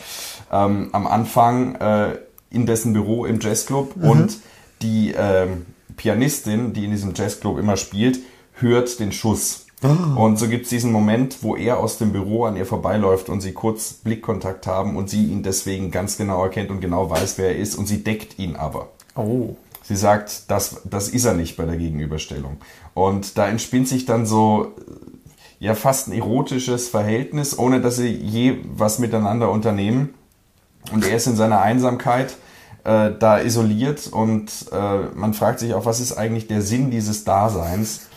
ähm, 0.50 0.88
am 0.92 1.06
Anfang 1.06 1.76
äh, 1.76 2.18
in 2.50 2.66
dessen 2.66 2.94
Büro 2.94 3.26
im 3.26 3.38
Jazzclub 3.40 3.94
und 4.02 4.38
die 4.82 5.14
ähm, 5.16 5.66
Pianistin, 5.96 6.72
die 6.72 6.84
in 6.86 6.90
diesem 6.90 7.12
Jazzclub 7.14 7.58
immer 7.58 7.76
spielt, 7.76 8.18
hört 8.54 8.98
den 8.98 9.12
Schuss. 9.12 9.66
Und 9.80 10.38
so 10.38 10.48
gibt 10.48 10.64
es 10.64 10.70
diesen 10.70 10.90
Moment, 10.90 11.42
wo 11.42 11.54
er 11.54 11.78
aus 11.78 11.98
dem 11.98 12.12
Büro 12.12 12.44
an 12.44 12.56
ihr 12.56 12.66
vorbeiläuft 12.66 13.28
und 13.28 13.40
sie 13.40 13.52
kurz 13.52 13.92
Blickkontakt 13.92 14.66
haben 14.66 14.96
und 14.96 15.08
sie 15.08 15.26
ihn 15.26 15.42
deswegen 15.44 15.90
ganz 15.92 16.16
genau 16.16 16.42
erkennt 16.42 16.70
und 16.70 16.80
genau 16.80 17.08
weiß, 17.10 17.38
wer 17.38 17.50
er 17.50 17.56
ist 17.56 17.76
und 17.76 17.86
sie 17.86 18.02
deckt 18.02 18.38
ihn 18.38 18.56
aber. 18.56 18.88
Oh. 19.14 19.54
Sie 19.84 19.96
sagt, 19.96 20.50
das, 20.50 20.82
das 20.84 21.08
ist 21.08 21.24
er 21.24 21.34
nicht 21.34 21.56
bei 21.56 21.64
der 21.64 21.76
Gegenüberstellung. 21.76 22.58
Und 22.92 23.38
da 23.38 23.48
entspinnt 23.48 23.88
sich 23.88 24.04
dann 24.04 24.26
so 24.26 24.74
äh, 24.76 25.64
ja 25.64 25.74
fast 25.74 26.08
ein 26.08 26.12
erotisches 26.12 26.88
Verhältnis, 26.88 27.56
ohne 27.56 27.80
dass 27.80 27.96
sie 27.96 28.08
je 28.08 28.58
was 28.64 28.98
miteinander 28.98 29.50
unternehmen. 29.50 30.14
Und 30.92 31.06
er 31.06 31.16
ist 31.16 31.26
in 31.26 31.36
seiner 31.36 31.60
Einsamkeit 31.60 32.36
äh, 32.84 33.12
da 33.18 33.40
isoliert 33.40 34.08
und 34.08 34.50
äh, 34.72 35.00
man 35.14 35.34
fragt 35.34 35.60
sich 35.60 35.74
auch, 35.74 35.84
was 35.84 36.00
ist 36.00 36.18
eigentlich 36.18 36.48
der 36.48 36.62
Sinn 36.62 36.90
dieses 36.90 37.24
Daseins? 37.24 38.07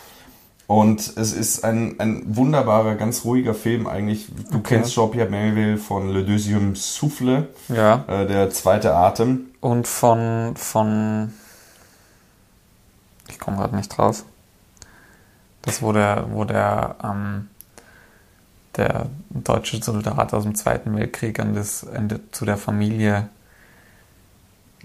Und 0.72 1.18
es 1.18 1.34
ist 1.34 1.66
ein, 1.66 2.00
ein 2.00 2.24
wunderbarer, 2.34 2.96
ganz 2.96 3.26
ruhiger 3.26 3.54
Film 3.54 3.88
eigentlich. 3.88 4.28
Du 4.52 4.60
Okay. 4.60 4.76
kennst 4.78 4.94
Jean-Pierre 4.94 5.30
Melville 5.30 5.78
von 5.78 6.08
Le 6.10 6.22
Deuxième 6.24 6.76
Souffle, 6.78 7.50
Ja. 7.68 8.06
äh, 8.08 8.26
der 8.26 8.50
zweite 8.52 8.94
Atem. 8.96 9.48
Und 9.60 9.86
von, 9.86 10.54
von, 10.56 11.34
ich 13.28 13.38
komme 13.38 13.58
gerade 13.58 13.76
nicht 13.76 13.90
drauf. 13.98 14.24
Das, 15.64 15.82
wo 15.82 15.92
der, 15.92 16.28
wo 16.32 16.46
der, 16.46 16.96
ähm, 17.04 17.50
der 18.78 19.08
deutsche 19.30 19.84
Soldat 19.84 20.34
aus 20.34 20.44
dem 20.44 20.56
Zweiten 20.56 20.96
Weltkrieg 20.96 21.40
an 21.42 21.54
das 21.54 21.84
Ende 21.84 22.22
zu 22.32 22.46
der 22.46 22.56
Familie. 22.56 23.28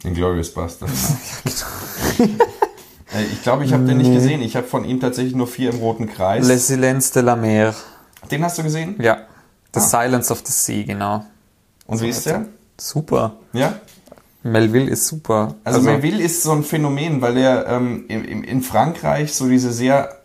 Inglourious 0.03 0.53
Bastards. 0.53 1.14
Äh, 2.18 2.29
ich 3.33 3.42
glaube, 3.42 3.64
ich 3.64 3.73
habe 3.73 3.85
den 3.85 3.99
nicht 3.99 4.12
gesehen. 4.12 4.42
Ich 4.42 4.57
habe 4.57 4.66
von 4.66 4.85
ihm 4.85 5.01
tatsächlich 5.01 5.35
nur 5.35 5.47
vier 5.47 5.71
im 5.71 5.79
Roten 5.79 6.09
Kreis. 6.09 6.47
Le 6.47 6.59
Silence 6.59 7.12
de 7.12 7.23
la 7.23 7.37
Mer. 7.37 7.75
den 8.31 8.42
hast 8.45 8.59
du 8.59 8.62
gesehen? 8.62 8.97
Ja. 9.01 9.19
The 9.75 9.81
Ah. 9.81 9.83
Silence 10.05 10.33
of 10.33 10.42
the 10.45 10.53
Sea, 10.53 10.85
genau. 10.85 11.25
Und 11.87 12.01
wie 12.01 12.09
ist 12.09 12.27
der? 12.27 12.47
Super. 12.79 13.35
Ja? 13.53 13.75
Melville 14.42 14.90
ist 14.90 15.07
super. 15.07 15.55
Also, 15.64 15.81
Melville 15.81 16.23
ist 16.23 16.42
so 16.42 16.53
ein 16.53 16.62
Phänomen, 16.62 17.21
weil 17.21 17.37
er 17.37 17.66
ähm, 17.69 18.05
im, 18.09 18.45
in 18.45 18.62
Frankreich 18.62 19.33
so 19.35 19.49
diese 19.49 19.73
sehr 19.73 20.16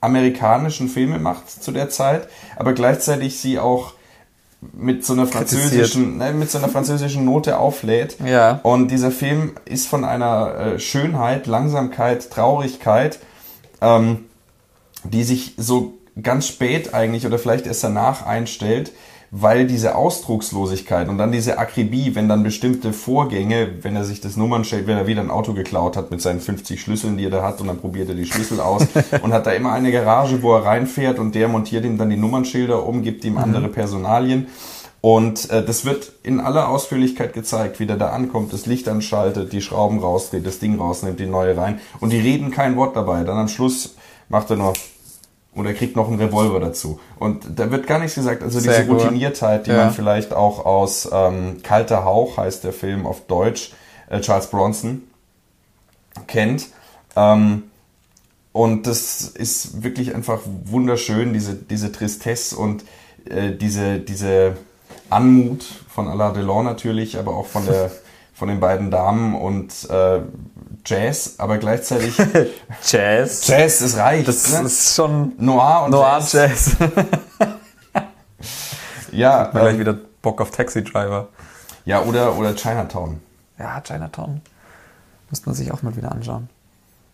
amerikanischen 0.00 0.88
Filme 0.88 1.18
macht 1.18 1.48
zu 1.62 1.72
der 1.72 1.88
Zeit, 1.90 2.28
aber 2.56 2.74
gleichzeitig 2.74 3.40
sie 3.40 3.58
auch 3.58 3.94
mit 4.60 5.04
so 5.04 5.12
einer 5.12 5.26
französischen, 5.26 6.18
ne, 6.18 6.32
mit 6.32 6.50
so 6.50 6.58
einer 6.58 6.68
französischen 6.68 7.24
Note 7.24 7.58
auflädt. 7.58 8.16
Ja. 8.24 8.60
Und 8.62 8.90
dieser 8.90 9.10
Film 9.10 9.52
ist 9.64 9.86
von 9.86 10.04
einer 10.04 10.54
äh, 10.54 10.78
Schönheit, 10.78 11.46
Langsamkeit, 11.46 12.30
Traurigkeit, 12.30 13.18
ähm, 13.80 14.24
die 15.04 15.24
sich 15.24 15.54
so 15.56 15.94
ganz 16.20 16.46
spät 16.46 16.94
eigentlich 16.94 17.26
oder 17.26 17.38
vielleicht 17.38 17.66
erst 17.66 17.84
danach 17.84 18.24
einstellt, 18.26 18.92
weil 19.30 19.66
diese 19.66 19.96
Ausdruckslosigkeit 19.96 21.08
und 21.08 21.18
dann 21.18 21.32
diese 21.32 21.58
Akribie, 21.58 22.14
wenn 22.14 22.28
dann 22.28 22.42
bestimmte 22.42 22.92
Vorgänge, 22.92 23.68
wenn 23.82 23.96
er 23.96 24.04
sich 24.04 24.20
das 24.20 24.36
Nummernschild, 24.36 24.86
wenn 24.86 24.96
er 24.96 25.06
wieder 25.06 25.20
ein 25.20 25.30
Auto 25.30 25.52
geklaut 25.52 25.96
hat 25.96 26.10
mit 26.10 26.22
seinen 26.22 26.40
50 26.40 26.80
Schlüsseln, 26.80 27.16
die 27.16 27.24
er 27.24 27.30
da 27.30 27.42
hat, 27.42 27.60
und 27.60 27.66
dann 27.66 27.78
probiert 27.78 28.08
er 28.08 28.14
die 28.14 28.26
Schlüssel 28.26 28.60
aus 28.60 28.86
und 29.22 29.32
hat 29.32 29.46
da 29.46 29.52
immer 29.52 29.72
eine 29.72 29.92
Garage, 29.92 30.42
wo 30.42 30.54
er 30.54 30.64
reinfährt 30.64 31.18
und 31.18 31.34
der 31.34 31.48
montiert 31.48 31.84
ihm 31.84 31.98
dann 31.98 32.10
die 32.10 32.16
Nummernschilder 32.16 32.86
um, 32.86 33.02
gibt 33.02 33.24
ihm 33.24 33.38
andere 33.38 33.68
Personalien. 33.68 34.46
Und 35.00 35.50
äh, 35.50 35.64
das 35.64 35.84
wird 35.84 36.12
in 36.22 36.40
aller 36.40 36.68
Ausführlichkeit 36.68 37.32
gezeigt, 37.32 37.78
wie 37.78 37.86
der 37.86 37.96
da 37.96 38.10
ankommt, 38.10 38.52
das 38.52 38.66
Licht 38.66 38.88
anschaltet, 38.88 39.52
die 39.52 39.60
Schrauben 39.60 40.00
rausdreht, 40.00 40.44
das 40.46 40.58
Ding 40.58 40.78
rausnimmt, 40.78 41.20
die 41.20 41.26
neue 41.26 41.56
rein. 41.56 41.80
Und 42.00 42.10
die 42.10 42.18
reden 42.18 42.50
kein 42.50 42.76
Wort 42.76 42.96
dabei. 42.96 43.22
Dann 43.22 43.38
am 43.38 43.48
Schluss 43.48 43.94
macht 44.28 44.50
er 44.50 44.56
nur 44.56 44.72
und 45.56 45.66
er 45.66 45.74
kriegt 45.74 45.96
noch 45.96 46.08
einen 46.08 46.20
Revolver 46.20 46.60
dazu. 46.60 47.00
Und 47.18 47.44
da 47.56 47.70
wird 47.70 47.86
gar 47.86 47.98
nichts 47.98 48.14
gesagt. 48.14 48.42
Also 48.42 48.60
Sehr 48.60 48.74
diese 48.78 48.86
gut. 48.86 49.00
Routiniertheit, 49.00 49.66
die 49.66 49.70
Ja. 49.70 49.86
man 49.86 49.92
vielleicht 49.94 50.32
auch 50.34 50.64
aus 50.64 51.08
ähm, 51.10 51.62
Kalter 51.62 52.04
Hauch, 52.04 52.36
heißt 52.36 52.62
der 52.62 52.72
Film 52.72 53.06
auf 53.06 53.26
Deutsch, 53.26 53.72
äh, 54.08 54.20
Charles 54.20 54.48
Bronson, 54.48 55.02
kennt. 56.26 56.66
Ähm, 57.16 57.64
und 58.52 58.86
das 58.86 59.22
ist 59.22 59.82
wirklich 59.82 60.14
einfach 60.14 60.40
wunderschön, 60.64 61.32
diese, 61.32 61.54
diese 61.54 61.90
Tristesse 61.90 62.56
und 62.56 62.84
äh, 63.28 63.52
diese, 63.52 63.98
diese 63.98 64.56
Anmut 65.10 65.64
von 65.88 66.08
Alain 66.08 66.34
Delon 66.34 66.64
natürlich, 66.64 67.18
aber 67.18 67.34
auch 67.36 67.46
von, 67.46 67.64
der, 67.66 67.90
von 68.36 68.48
den 68.48 68.60
beiden 68.60 68.90
Damen 68.90 69.34
und 69.34 69.88
äh, 69.88 70.20
Jazz, 70.84 71.36
aber 71.38 71.56
gleichzeitig 71.56 72.16
Jazz. 72.86 73.46
Jazz, 73.46 73.78
das 73.78 73.96
reicht. 73.96 74.28
Das 74.28 74.52
ne? 74.52 74.66
ist 74.66 74.94
schon 74.94 75.32
Noir 75.38 75.84
und 75.86 75.90
Noir 75.90 76.18
Jazz. 76.18 76.32
Jazz. 76.32 76.76
Ja, 79.12 79.50
Mal 79.54 79.60
gleich 79.60 79.74
ähm, 79.74 79.80
wieder 79.80 79.98
Bock 80.20 80.42
auf 80.42 80.50
Taxi 80.50 80.84
Driver. 80.84 81.28
ja 81.86 82.02
oder, 82.02 82.36
oder 82.36 82.54
Chinatown. 82.54 83.22
Ja, 83.58 83.80
Chinatown. 83.80 84.42
Müsste 85.30 85.46
man 85.46 85.54
sich 85.54 85.72
auch 85.72 85.80
mal 85.80 85.96
wieder 85.96 86.12
anschauen. 86.12 86.50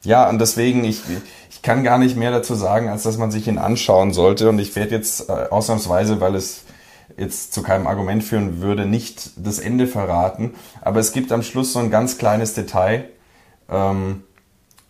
Ja, 0.02 0.28
und 0.28 0.40
deswegen, 0.40 0.82
ich, 0.82 1.02
ich 1.48 1.62
kann 1.62 1.84
gar 1.84 1.98
nicht 1.98 2.16
mehr 2.16 2.32
dazu 2.32 2.56
sagen, 2.56 2.88
als 2.88 3.04
dass 3.04 3.18
man 3.18 3.30
sich 3.30 3.46
ihn 3.46 3.58
anschauen 3.58 4.12
sollte. 4.12 4.48
Und 4.48 4.58
ich 4.58 4.74
werde 4.74 4.96
jetzt 4.96 5.28
äh, 5.28 5.32
ausnahmsweise, 5.32 6.20
weil 6.20 6.34
es 6.34 6.64
jetzt 7.16 7.52
zu 7.52 7.62
keinem 7.62 7.86
Argument 7.86 8.22
führen 8.24 8.60
würde, 8.60 8.86
nicht 8.86 9.30
das 9.36 9.58
Ende 9.58 9.86
verraten. 9.86 10.54
Aber 10.80 11.00
es 11.00 11.12
gibt 11.12 11.32
am 11.32 11.42
Schluss 11.42 11.72
so 11.72 11.78
ein 11.78 11.90
ganz 11.90 12.18
kleines 12.18 12.54
Detail. 12.54 13.08
Ähm, 13.68 14.22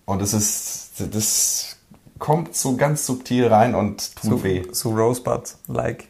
und 0.05 0.23
es 0.23 0.33
ist, 0.35 0.93
das 1.13 1.77
kommt 2.19 2.55
so 2.55 2.77
ganz 2.77 3.07
subtil 3.07 3.47
rein 3.49 3.75
und 3.75 4.17
tut 4.17 4.31
So, 4.31 4.45
weh. 4.45 4.63
so 4.73 4.91
Rosebud-like. 4.91 6.09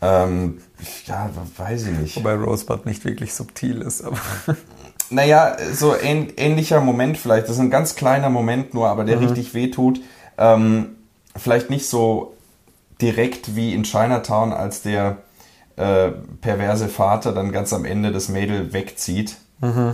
Ähm, 0.00 0.60
ja, 1.06 1.30
weiß 1.56 1.86
ich 1.86 1.98
nicht. 1.98 2.16
Wobei 2.16 2.34
Rosebud 2.34 2.86
nicht 2.86 3.04
wirklich 3.04 3.34
subtil 3.34 3.82
ist, 3.82 4.02
aber. 4.02 4.18
Naja, 5.10 5.56
so 5.72 5.96
ähn, 5.96 6.30
ähnlicher 6.36 6.82
Moment 6.82 7.16
vielleicht. 7.16 7.44
Das 7.44 7.52
ist 7.52 7.60
ein 7.60 7.70
ganz 7.70 7.94
kleiner 7.94 8.28
Moment 8.28 8.74
nur, 8.74 8.88
aber 8.88 9.04
der 9.04 9.18
richtig 9.20 9.54
wehtut. 9.54 10.02
Ähm, 10.36 10.96
vielleicht 11.34 11.70
nicht 11.70 11.88
so 11.88 12.34
direkt 13.00 13.56
wie 13.56 13.74
in 13.74 13.84
Chinatown, 13.84 14.52
als 14.52 14.82
der 14.82 15.18
äh, 15.76 16.10
perverse 16.40 16.88
Vater 16.88 17.32
dann 17.32 17.52
ganz 17.52 17.72
am 17.72 17.84
Ende 17.84 18.12
das 18.12 18.28
Mädel 18.28 18.72
wegzieht, 18.72 19.36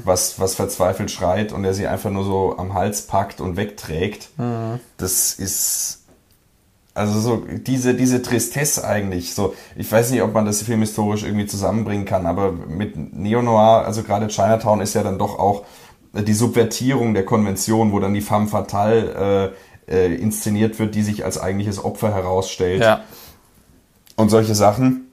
was, 0.05 0.39
was 0.39 0.55
verzweifelt 0.55 1.11
schreit 1.11 1.53
und 1.53 1.65
er 1.65 1.73
sie 1.73 1.87
einfach 1.87 2.11
nur 2.11 2.25
so 2.25 2.57
am 2.59 2.75
Hals 2.75 3.07
packt 3.07 3.41
und 3.41 3.57
wegträgt. 3.57 4.29
Das 4.99 5.33
ist 5.33 6.05
also 6.95 7.19
so 7.19 7.43
diese, 7.49 7.95
diese 7.95 8.23
Tristesse 8.23 8.87
eigentlich, 8.87 9.35
so, 9.35 9.55
ich 9.75 9.91
weiß 9.91 10.13
nicht, 10.13 10.23
ob 10.23 10.33
man 10.33 10.47
das 10.47 10.63
filmhistorisch 10.63 11.25
irgendwie 11.25 11.47
zusammenbringen 11.47 12.05
kann, 12.05 12.25
aber 12.27 12.53
mit 12.53 12.97
Neo-Noir, 12.97 13.85
also 13.85 14.05
gerade 14.05 14.29
Chinatown 14.29 14.81
ist 14.81 14.95
ja 14.95 15.03
dann 15.03 15.19
doch 15.19 15.39
auch 15.39 15.65
die 16.13 16.35
Subvertierung 16.35 17.13
der 17.15 17.25
Konvention, 17.25 17.91
wo 17.91 17.99
dann 17.99 18.15
die 18.15 18.21
femme 18.21 18.47
fatale 18.47 19.53
äh, 19.53 19.74
äh, 19.89 20.15
inszeniert 20.15 20.79
wird, 20.79 20.95
die 20.95 21.03
sich 21.03 21.25
als 21.25 21.39
eigentliches 21.39 21.83
Opfer 21.85 22.15
herausstellt 22.15 22.83
Ja. 22.83 23.05
und 24.17 24.29
solche 24.31 24.55
Sachen. 24.55 25.11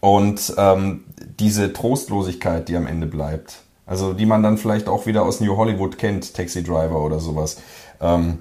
Und 0.00 0.54
ähm, 0.56 1.04
diese 1.38 1.72
Trostlosigkeit, 1.72 2.68
die 2.68 2.76
am 2.76 2.86
Ende 2.86 3.06
bleibt, 3.06 3.62
Also 3.86 4.14
die 4.14 4.24
man 4.26 4.42
dann 4.42 4.56
vielleicht 4.56 4.88
auch 4.88 5.04
wieder 5.06 5.22
aus 5.22 5.40
New 5.40 5.56
Hollywood 5.56 5.98
kennt, 5.98 6.34
Taxi 6.34 6.62
Driver 6.62 7.04
oder 7.04 7.20
sowas. 7.20 7.58
Ähm, 8.00 8.38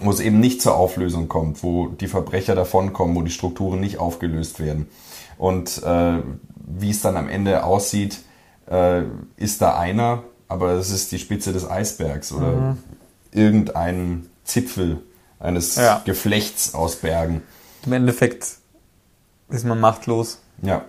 wo 0.00 0.10
es 0.10 0.20
eben 0.20 0.40
nicht 0.40 0.62
zur 0.62 0.76
Auflösung 0.76 1.28
kommt, 1.28 1.62
wo 1.62 1.88
die 1.88 2.06
Verbrecher 2.06 2.54
davonkommen, 2.54 3.16
wo 3.16 3.22
die 3.22 3.30
Strukturen 3.30 3.80
nicht 3.80 3.98
aufgelöst 3.98 4.60
werden. 4.60 4.86
Und 5.36 5.82
äh, 5.82 6.22
wie 6.56 6.90
es 6.90 7.02
dann 7.02 7.16
am 7.16 7.28
Ende 7.28 7.64
aussieht, 7.64 8.20
äh, 8.70 9.02
ist 9.36 9.60
da 9.60 9.76
einer, 9.78 10.22
aber 10.48 10.72
es 10.72 10.90
ist 10.90 11.10
die 11.12 11.18
Spitze 11.18 11.52
des 11.52 11.68
Eisbergs 11.68 12.32
oder 12.32 12.52
mhm. 12.52 12.78
irgendein 13.32 14.29
Zipfel 14.44 15.02
eines 15.38 15.76
ja. 15.76 16.02
Geflechts 16.04 16.74
aus 16.74 16.96
Bergen. 16.96 17.42
Im 17.86 17.92
Endeffekt 17.92 18.46
ist 19.48 19.64
man 19.64 19.80
machtlos. 19.80 20.38
Ja. 20.62 20.84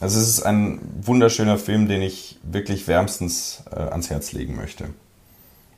Also 0.00 0.18
es 0.18 0.28
ist 0.28 0.42
ein 0.42 0.80
wunderschöner 1.00 1.56
Film, 1.56 1.88
den 1.88 2.02
ich 2.02 2.38
wirklich 2.42 2.88
wärmstens 2.88 3.62
äh, 3.70 3.78
ans 3.78 4.10
Herz 4.10 4.32
legen 4.32 4.56
möchte. 4.56 4.88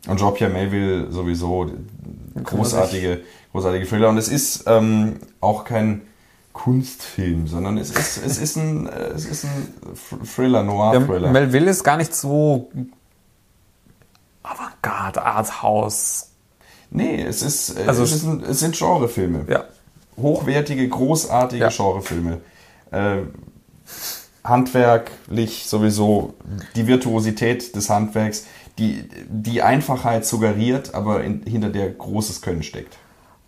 Und 0.09 0.19
Jean-Pierre 0.19 0.53
Melville 0.53 1.11
sowieso 1.11 1.71
großartige, 2.43 3.21
großartige 3.53 3.87
Thriller. 3.87 4.09
Und 4.09 4.19
es 4.19 4.29
ist 4.29 4.65
ähm, 4.67 5.17
auch 5.41 5.65
kein 5.65 6.03
Kunstfilm, 6.53 7.47
sondern 7.49 7.77
es 7.77 7.91
ist, 7.91 8.25
es 8.25 8.39
ist 8.39 8.57
ein, 8.57 8.87
äh, 8.87 9.09
es 9.15 9.27
ist 9.27 9.45
ein 9.45 9.69
Thriller, 10.25 10.63
Noir-Thriller. 10.63 11.31
Melville 11.31 11.71
ist 11.71 11.85
gar 11.85 11.99
nicht 11.99 12.15
so 12.15 12.71
Avantgarde, 14.47 15.23
Arthouse. 15.23 16.31
Nee, 16.91 17.23
es 17.23 17.43
ist, 17.43 17.79
äh, 17.79 17.85
also, 17.87 18.05
es, 18.05 18.13
ist 18.13 18.25
ein, 18.25 18.43
es 18.45 18.61
sind 18.61 18.77
Genrefilme. 18.77 19.45
Ja. 19.49 19.65
Hochwertige, 20.17 20.89
großartige 20.89 21.65
ja. 21.65 21.69
Genrefilme. 21.71 22.41
Äh, 22.91 23.23
handwerklich 24.45 25.67
sowieso 25.67 26.35
die 26.77 26.87
Virtuosität 26.87 27.75
des 27.75 27.91
Handwerks, 27.91 28.47
die, 28.79 29.09
die 29.29 29.63
Einfachheit 29.63 30.25
suggeriert, 30.25 30.95
aber 30.95 31.25
in, 31.25 31.43
hinter 31.43 31.71
der 31.71 31.91
großes 31.91 32.43
Können 32.43 32.63
steckt. 32.63 32.97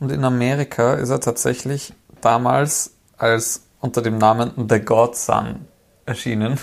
Und 0.00 0.10
in 0.10 0.24
Amerika 0.24 0.94
ist 0.94 1.10
er 1.10 1.20
tatsächlich 1.20 1.92
damals 2.20 2.92
als 3.16 3.62
unter 3.80 4.02
dem 4.02 4.18
Namen 4.18 4.52
The 4.68 4.80
Godson 4.80 5.66
erschienen. 6.06 6.58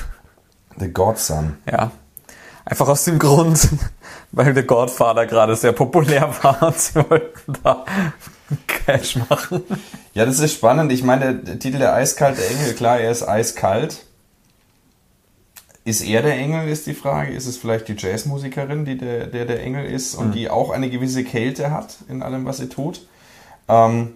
The 0.77 0.91
Godson? 0.91 1.57
Ja. 1.69 1.91
Einfach 2.65 2.88
aus 2.88 3.06
dem 3.06 3.19
Grund, 3.19 3.69
weil 4.32 4.56
The 4.56 4.63
Godfather 4.63 5.28
gerade 5.28 5.56
sehr 5.56 5.71
populär 5.71 6.34
war 6.41 6.63
und 6.63 6.78
sie 6.78 6.95
wollten 6.95 7.54
da 7.63 7.86
Cash 8.67 9.17
machen. 9.30 9.63
Ja, 10.13 10.25
das 10.25 10.39
ist 10.39 10.54
spannend. 10.54 10.91
Ich 10.91 11.04
meine, 11.04 11.36
der 11.36 11.60
Titel 11.60 11.78
Der 11.78 11.93
eiskalte 11.93 12.45
Engel, 12.45 12.73
klar, 12.73 12.99
er 12.99 13.12
ist 13.12 13.28
eiskalt. 13.28 14.06
Ist 15.84 16.01
er 16.01 16.23
der 16.23 16.34
Engel, 16.34 16.67
ist 16.67 16.88
die 16.88 16.95
Frage. 16.95 17.32
Ist 17.34 17.45
es 17.45 17.58
vielleicht 17.58 17.88
die 17.88 17.95
Jazzmusikerin, 17.95 18.86
die 18.86 18.97
der, 18.97 19.28
der, 19.28 19.45
der 19.45 19.62
Engel 19.62 19.86
ist 19.86 20.15
und 20.15 20.30
mhm. 20.30 20.32
die 20.32 20.49
auch 20.49 20.71
eine 20.71 20.89
gewisse 20.89 21.23
Kälte 21.23 21.69
hat 21.69 21.97
in 22.10 22.23
allem, 22.23 22.45
was 22.45 22.58
sie 22.58 22.69
tut? 22.69 23.08
Ähm, 23.67 24.13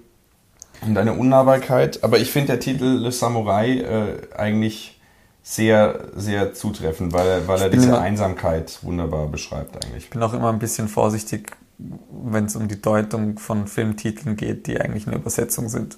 und 0.81 0.97
eine 0.97 1.13
Unnahbarkeit. 1.13 2.03
Aber 2.03 2.17
ich 2.17 2.31
finde 2.31 2.53
der 2.53 2.59
Titel 2.59 2.85
Le 2.85 3.11
Samurai 3.11 3.79
äh, 3.79 4.35
eigentlich 4.35 4.98
sehr, 5.43 6.09
sehr 6.15 6.53
zutreffend, 6.53 7.13
weil 7.13 7.27
er, 7.27 7.47
weil 7.47 7.61
er 7.61 7.69
diese 7.69 7.87
immer, 7.87 8.01
Einsamkeit 8.01 8.79
wunderbar 8.81 9.27
beschreibt 9.27 9.83
eigentlich. 9.83 10.05
Ich 10.05 10.09
bin 10.09 10.21
auch 10.21 10.33
immer 10.33 10.49
ein 10.49 10.59
bisschen 10.59 10.87
vorsichtig, 10.87 11.57
wenn 11.77 12.45
es 12.45 12.55
um 12.55 12.67
die 12.67 12.81
Deutung 12.81 13.39
von 13.39 13.67
Filmtiteln 13.67 14.35
geht, 14.35 14.67
die 14.67 14.79
eigentlich 14.79 15.07
eine 15.07 15.15
Übersetzung 15.15 15.69
sind. 15.69 15.97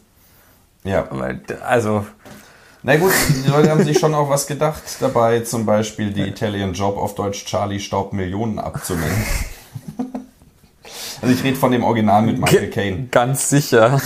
Ja. 0.84 1.08
Weil, 1.10 1.42
also, 1.66 2.06
na 2.84 2.98
gut, 2.98 3.12
die 3.46 3.50
Leute 3.50 3.70
haben 3.70 3.84
sich 3.84 4.00
schon 4.00 4.14
auch 4.16 4.30
was 4.30 4.48
gedacht 4.48 4.84
dabei, 5.00 5.42
zum 5.42 5.66
Beispiel 5.66 6.12
die 6.12 6.22
Italian 6.22 6.74
Job 6.74 6.98
auf 6.98 7.16
Deutsch 7.16 7.46
Charlie 7.46 7.80
Staub 7.80 8.14
Millionen 8.14 8.60
abzunehmen. 8.60 9.26
Also 11.22 11.36
ich 11.36 11.44
rede 11.44 11.56
von 11.56 11.72
dem 11.72 11.84
Original 11.84 12.24
mit 12.24 12.40
Michael 12.40 12.70
Caine. 12.72 13.08
Ganz 13.12 13.48
sicher. 13.48 14.02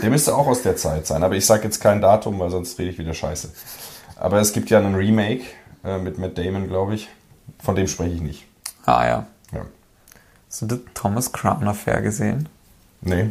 Der 0.00 0.08
müsste 0.08 0.34
auch 0.34 0.46
aus 0.46 0.62
der 0.62 0.74
Zeit 0.74 1.06
sein, 1.06 1.22
aber 1.22 1.34
ich 1.34 1.44
sage 1.44 1.64
jetzt 1.64 1.80
kein 1.80 2.00
Datum, 2.00 2.38
weil 2.38 2.48
sonst 2.48 2.78
rede 2.78 2.90
ich 2.90 2.98
wieder 2.98 3.12
Scheiße. 3.12 3.50
Aber 4.20 4.38
es 4.38 4.52
gibt 4.52 4.68
ja 4.68 4.78
einen 4.78 4.94
Remake 4.94 5.44
äh, 5.82 5.98
mit 5.98 6.18
Matt 6.18 6.36
Damon, 6.36 6.68
glaube 6.68 6.94
ich. 6.94 7.08
Von 7.58 7.74
dem 7.74 7.88
spreche 7.88 8.14
ich 8.14 8.20
nicht. 8.20 8.46
Ah 8.84 9.06
ja. 9.06 9.26
Ja. 9.52 9.64
Hast 10.46 10.62
du 10.62 10.66
den 10.66 10.80
Thomas 10.94 11.32
Crown 11.32 11.66
Affair 11.66 12.02
gesehen? 12.02 12.48
Nee. 13.00 13.30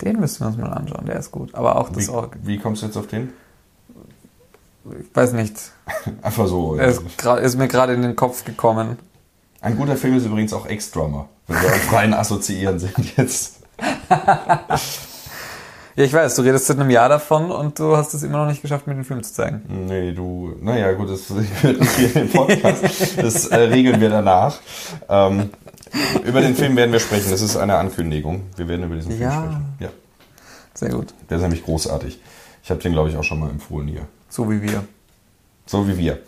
Den 0.00 0.18
müssen 0.18 0.40
wir 0.40 0.46
uns 0.46 0.56
mal 0.56 0.72
anschauen, 0.72 1.04
der 1.06 1.16
ist 1.16 1.30
gut. 1.30 1.54
Aber 1.54 1.76
auch 1.76 1.90
das 1.90 2.08
wie, 2.08 2.10
auch. 2.10 2.28
Wie 2.42 2.58
kommst 2.58 2.82
du 2.82 2.86
jetzt 2.86 2.96
auf 2.96 3.06
den? 3.06 3.32
Ich 5.00 5.14
weiß 5.14 5.32
nicht. 5.34 5.54
Einfach 6.22 6.46
so. 6.46 6.76
Er 6.76 6.88
ist, 6.88 7.02
ist 7.42 7.56
mir 7.56 7.68
gerade 7.68 7.92
in 7.92 8.02
den 8.02 8.16
Kopf 8.16 8.44
gekommen. 8.44 8.98
Ein 9.60 9.76
guter 9.76 9.96
Film 9.96 10.16
ist 10.16 10.24
übrigens 10.24 10.52
auch 10.54 10.66
Ex-Drummer, 10.66 11.28
wenn 11.46 11.60
wir 11.60 11.68
auf 11.74 11.92
rein 11.92 12.14
assoziieren 12.14 12.78
sind 12.78 13.16
jetzt. 13.16 13.60
ja, 15.96 16.04
ich 16.04 16.12
weiß, 16.12 16.34
du 16.36 16.42
redest 16.42 16.66
seit 16.66 16.78
einem 16.78 16.90
Jahr 16.90 17.08
davon 17.08 17.50
und 17.50 17.78
du 17.78 17.96
hast 17.96 18.14
es 18.14 18.22
immer 18.22 18.38
noch 18.38 18.46
nicht 18.46 18.62
geschafft, 18.62 18.86
mir 18.86 18.94
den 18.94 19.04
Film 19.04 19.22
zu 19.22 19.32
zeigen. 19.32 19.62
Nee, 19.68 20.12
du, 20.12 20.54
naja, 20.60 20.92
gut, 20.92 21.10
das 21.10 21.28
gehört 21.28 21.80
nicht 21.80 21.96
hier 21.96 22.16
in 22.16 22.28
den 22.28 22.30
Podcast. 22.30 23.18
Das 23.18 23.46
äh, 23.46 23.56
regeln 23.56 24.00
wir 24.00 24.10
danach. 24.10 24.58
Ähm, 25.08 25.50
über 26.24 26.40
den 26.40 26.56
Film 26.56 26.76
werden 26.76 26.92
wir 26.92 27.00
sprechen. 27.00 27.30
Das 27.30 27.40
ist 27.40 27.56
eine 27.56 27.76
Ankündigung. 27.76 28.42
Wir 28.56 28.66
werden 28.68 28.84
über 28.84 28.96
diesen 28.96 29.18
ja. 29.18 29.30
Film 29.30 29.44
sprechen. 29.44 29.74
Ja. 29.80 29.88
Sehr 30.74 30.90
gut. 30.90 31.14
Der 31.30 31.36
ist 31.36 31.42
nämlich 31.42 31.64
großartig. 31.64 32.20
Ich 32.64 32.70
habe 32.70 32.80
den, 32.80 32.92
glaube 32.92 33.10
ich, 33.10 33.16
auch 33.16 33.22
schon 33.22 33.38
mal 33.38 33.50
empfohlen 33.50 33.86
hier. 33.86 34.08
So 34.28 34.50
wie 34.50 34.60
wir. 34.62 34.84
So 35.66 35.86
wie 35.86 35.96
wir. 35.96 36.18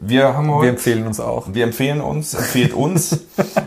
Wir 0.00 0.34
haben 0.34 0.50
heute. 0.50 0.62
Wir 0.64 0.70
empfehlen 0.70 1.06
uns 1.06 1.20
auch. 1.20 1.52
Wir 1.52 1.64
empfehlen 1.64 2.00
uns, 2.00 2.32
empfehlt 2.32 2.72
uns. 2.72 3.20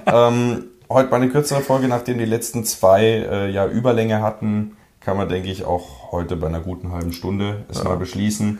ähm, 0.08 0.64
heute 0.90 1.10
mal 1.10 1.18
eine 1.18 1.30
kürzere 1.30 1.62
Folge, 1.62 1.88
nachdem 1.88 2.18
die 2.18 2.26
letzten 2.26 2.64
zwei 2.66 3.04
äh, 3.04 3.52
ja 3.52 3.68
Überlänge 3.68 4.22
hatten, 4.22 4.76
kann 5.04 5.18
man, 5.18 5.30
denke 5.30 5.50
ich, 5.50 5.66
auch 5.66 6.12
heute 6.12 6.36
bei 6.36 6.48
einer 6.48 6.62
guten 6.62 6.92
halben 6.92 7.14
Stunde 7.14 7.66
es 7.70 7.80
ja. 7.80 7.84
mal 7.84 7.98
beschließen. 7.98 8.60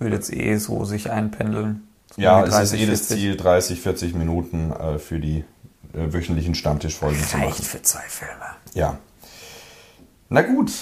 Will 0.00 0.12
jetzt 0.12 0.32
eh 0.32 0.56
so 0.56 0.84
sich 0.84 1.10
einpendeln. 1.10 1.88
So 2.14 2.22
ja, 2.22 2.42
30, 2.42 2.62
es 2.62 2.72
ist 2.72 2.80
eh 2.80 2.86
das 2.86 3.08
Ziel, 3.08 3.36
30, 3.36 3.80
40 3.80 4.14
Minuten 4.14 4.72
äh, 4.72 4.98
für 4.98 5.20
die 5.20 5.44
äh, 5.92 6.12
wöchentlichen 6.12 6.54
Stammtischfolgen 6.54 7.18
zu 7.18 7.36
machen. 7.36 7.48
Reicht 7.48 7.64
für 7.64 7.82
zwei 7.82 8.02
Filme. 8.08 8.32
Ja. 8.74 8.98
Na 10.28 10.42
gut, 10.42 10.72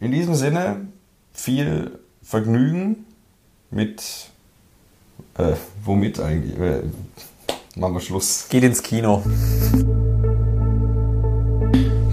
in 0.00 0.10
diesem 0.12 0.34
Sinne 0.34 0.88
viel 1.32 1.98
Vergnügen 2.22 3.04
mit. 3.70 4.30
Äh, 5.38 5.52
womit 5.84 6.18
eigentlich? 6.18 6.58
Äh, 6.58 6.82
machen 7.76 7.94
wir 7.94 8.00
Schluss. 8.00 8.46
Geht 8.48 8.64
ins 8.64 8.82
Kino. 8.82 9.22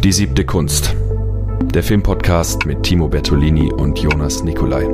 Die 0.03 0.11
siebte 0.11 0.45
Kunst. 0.45 0.93
Der 1.71 1.83
Filmpodcast 1.83 2.65
mit 2.65 2.83
Timo 2.83 3.07
Bertolini 3.07 3.71
und 3.71 3.97
Jonas 3.99 4.43
Nicolai. 4.43 4.87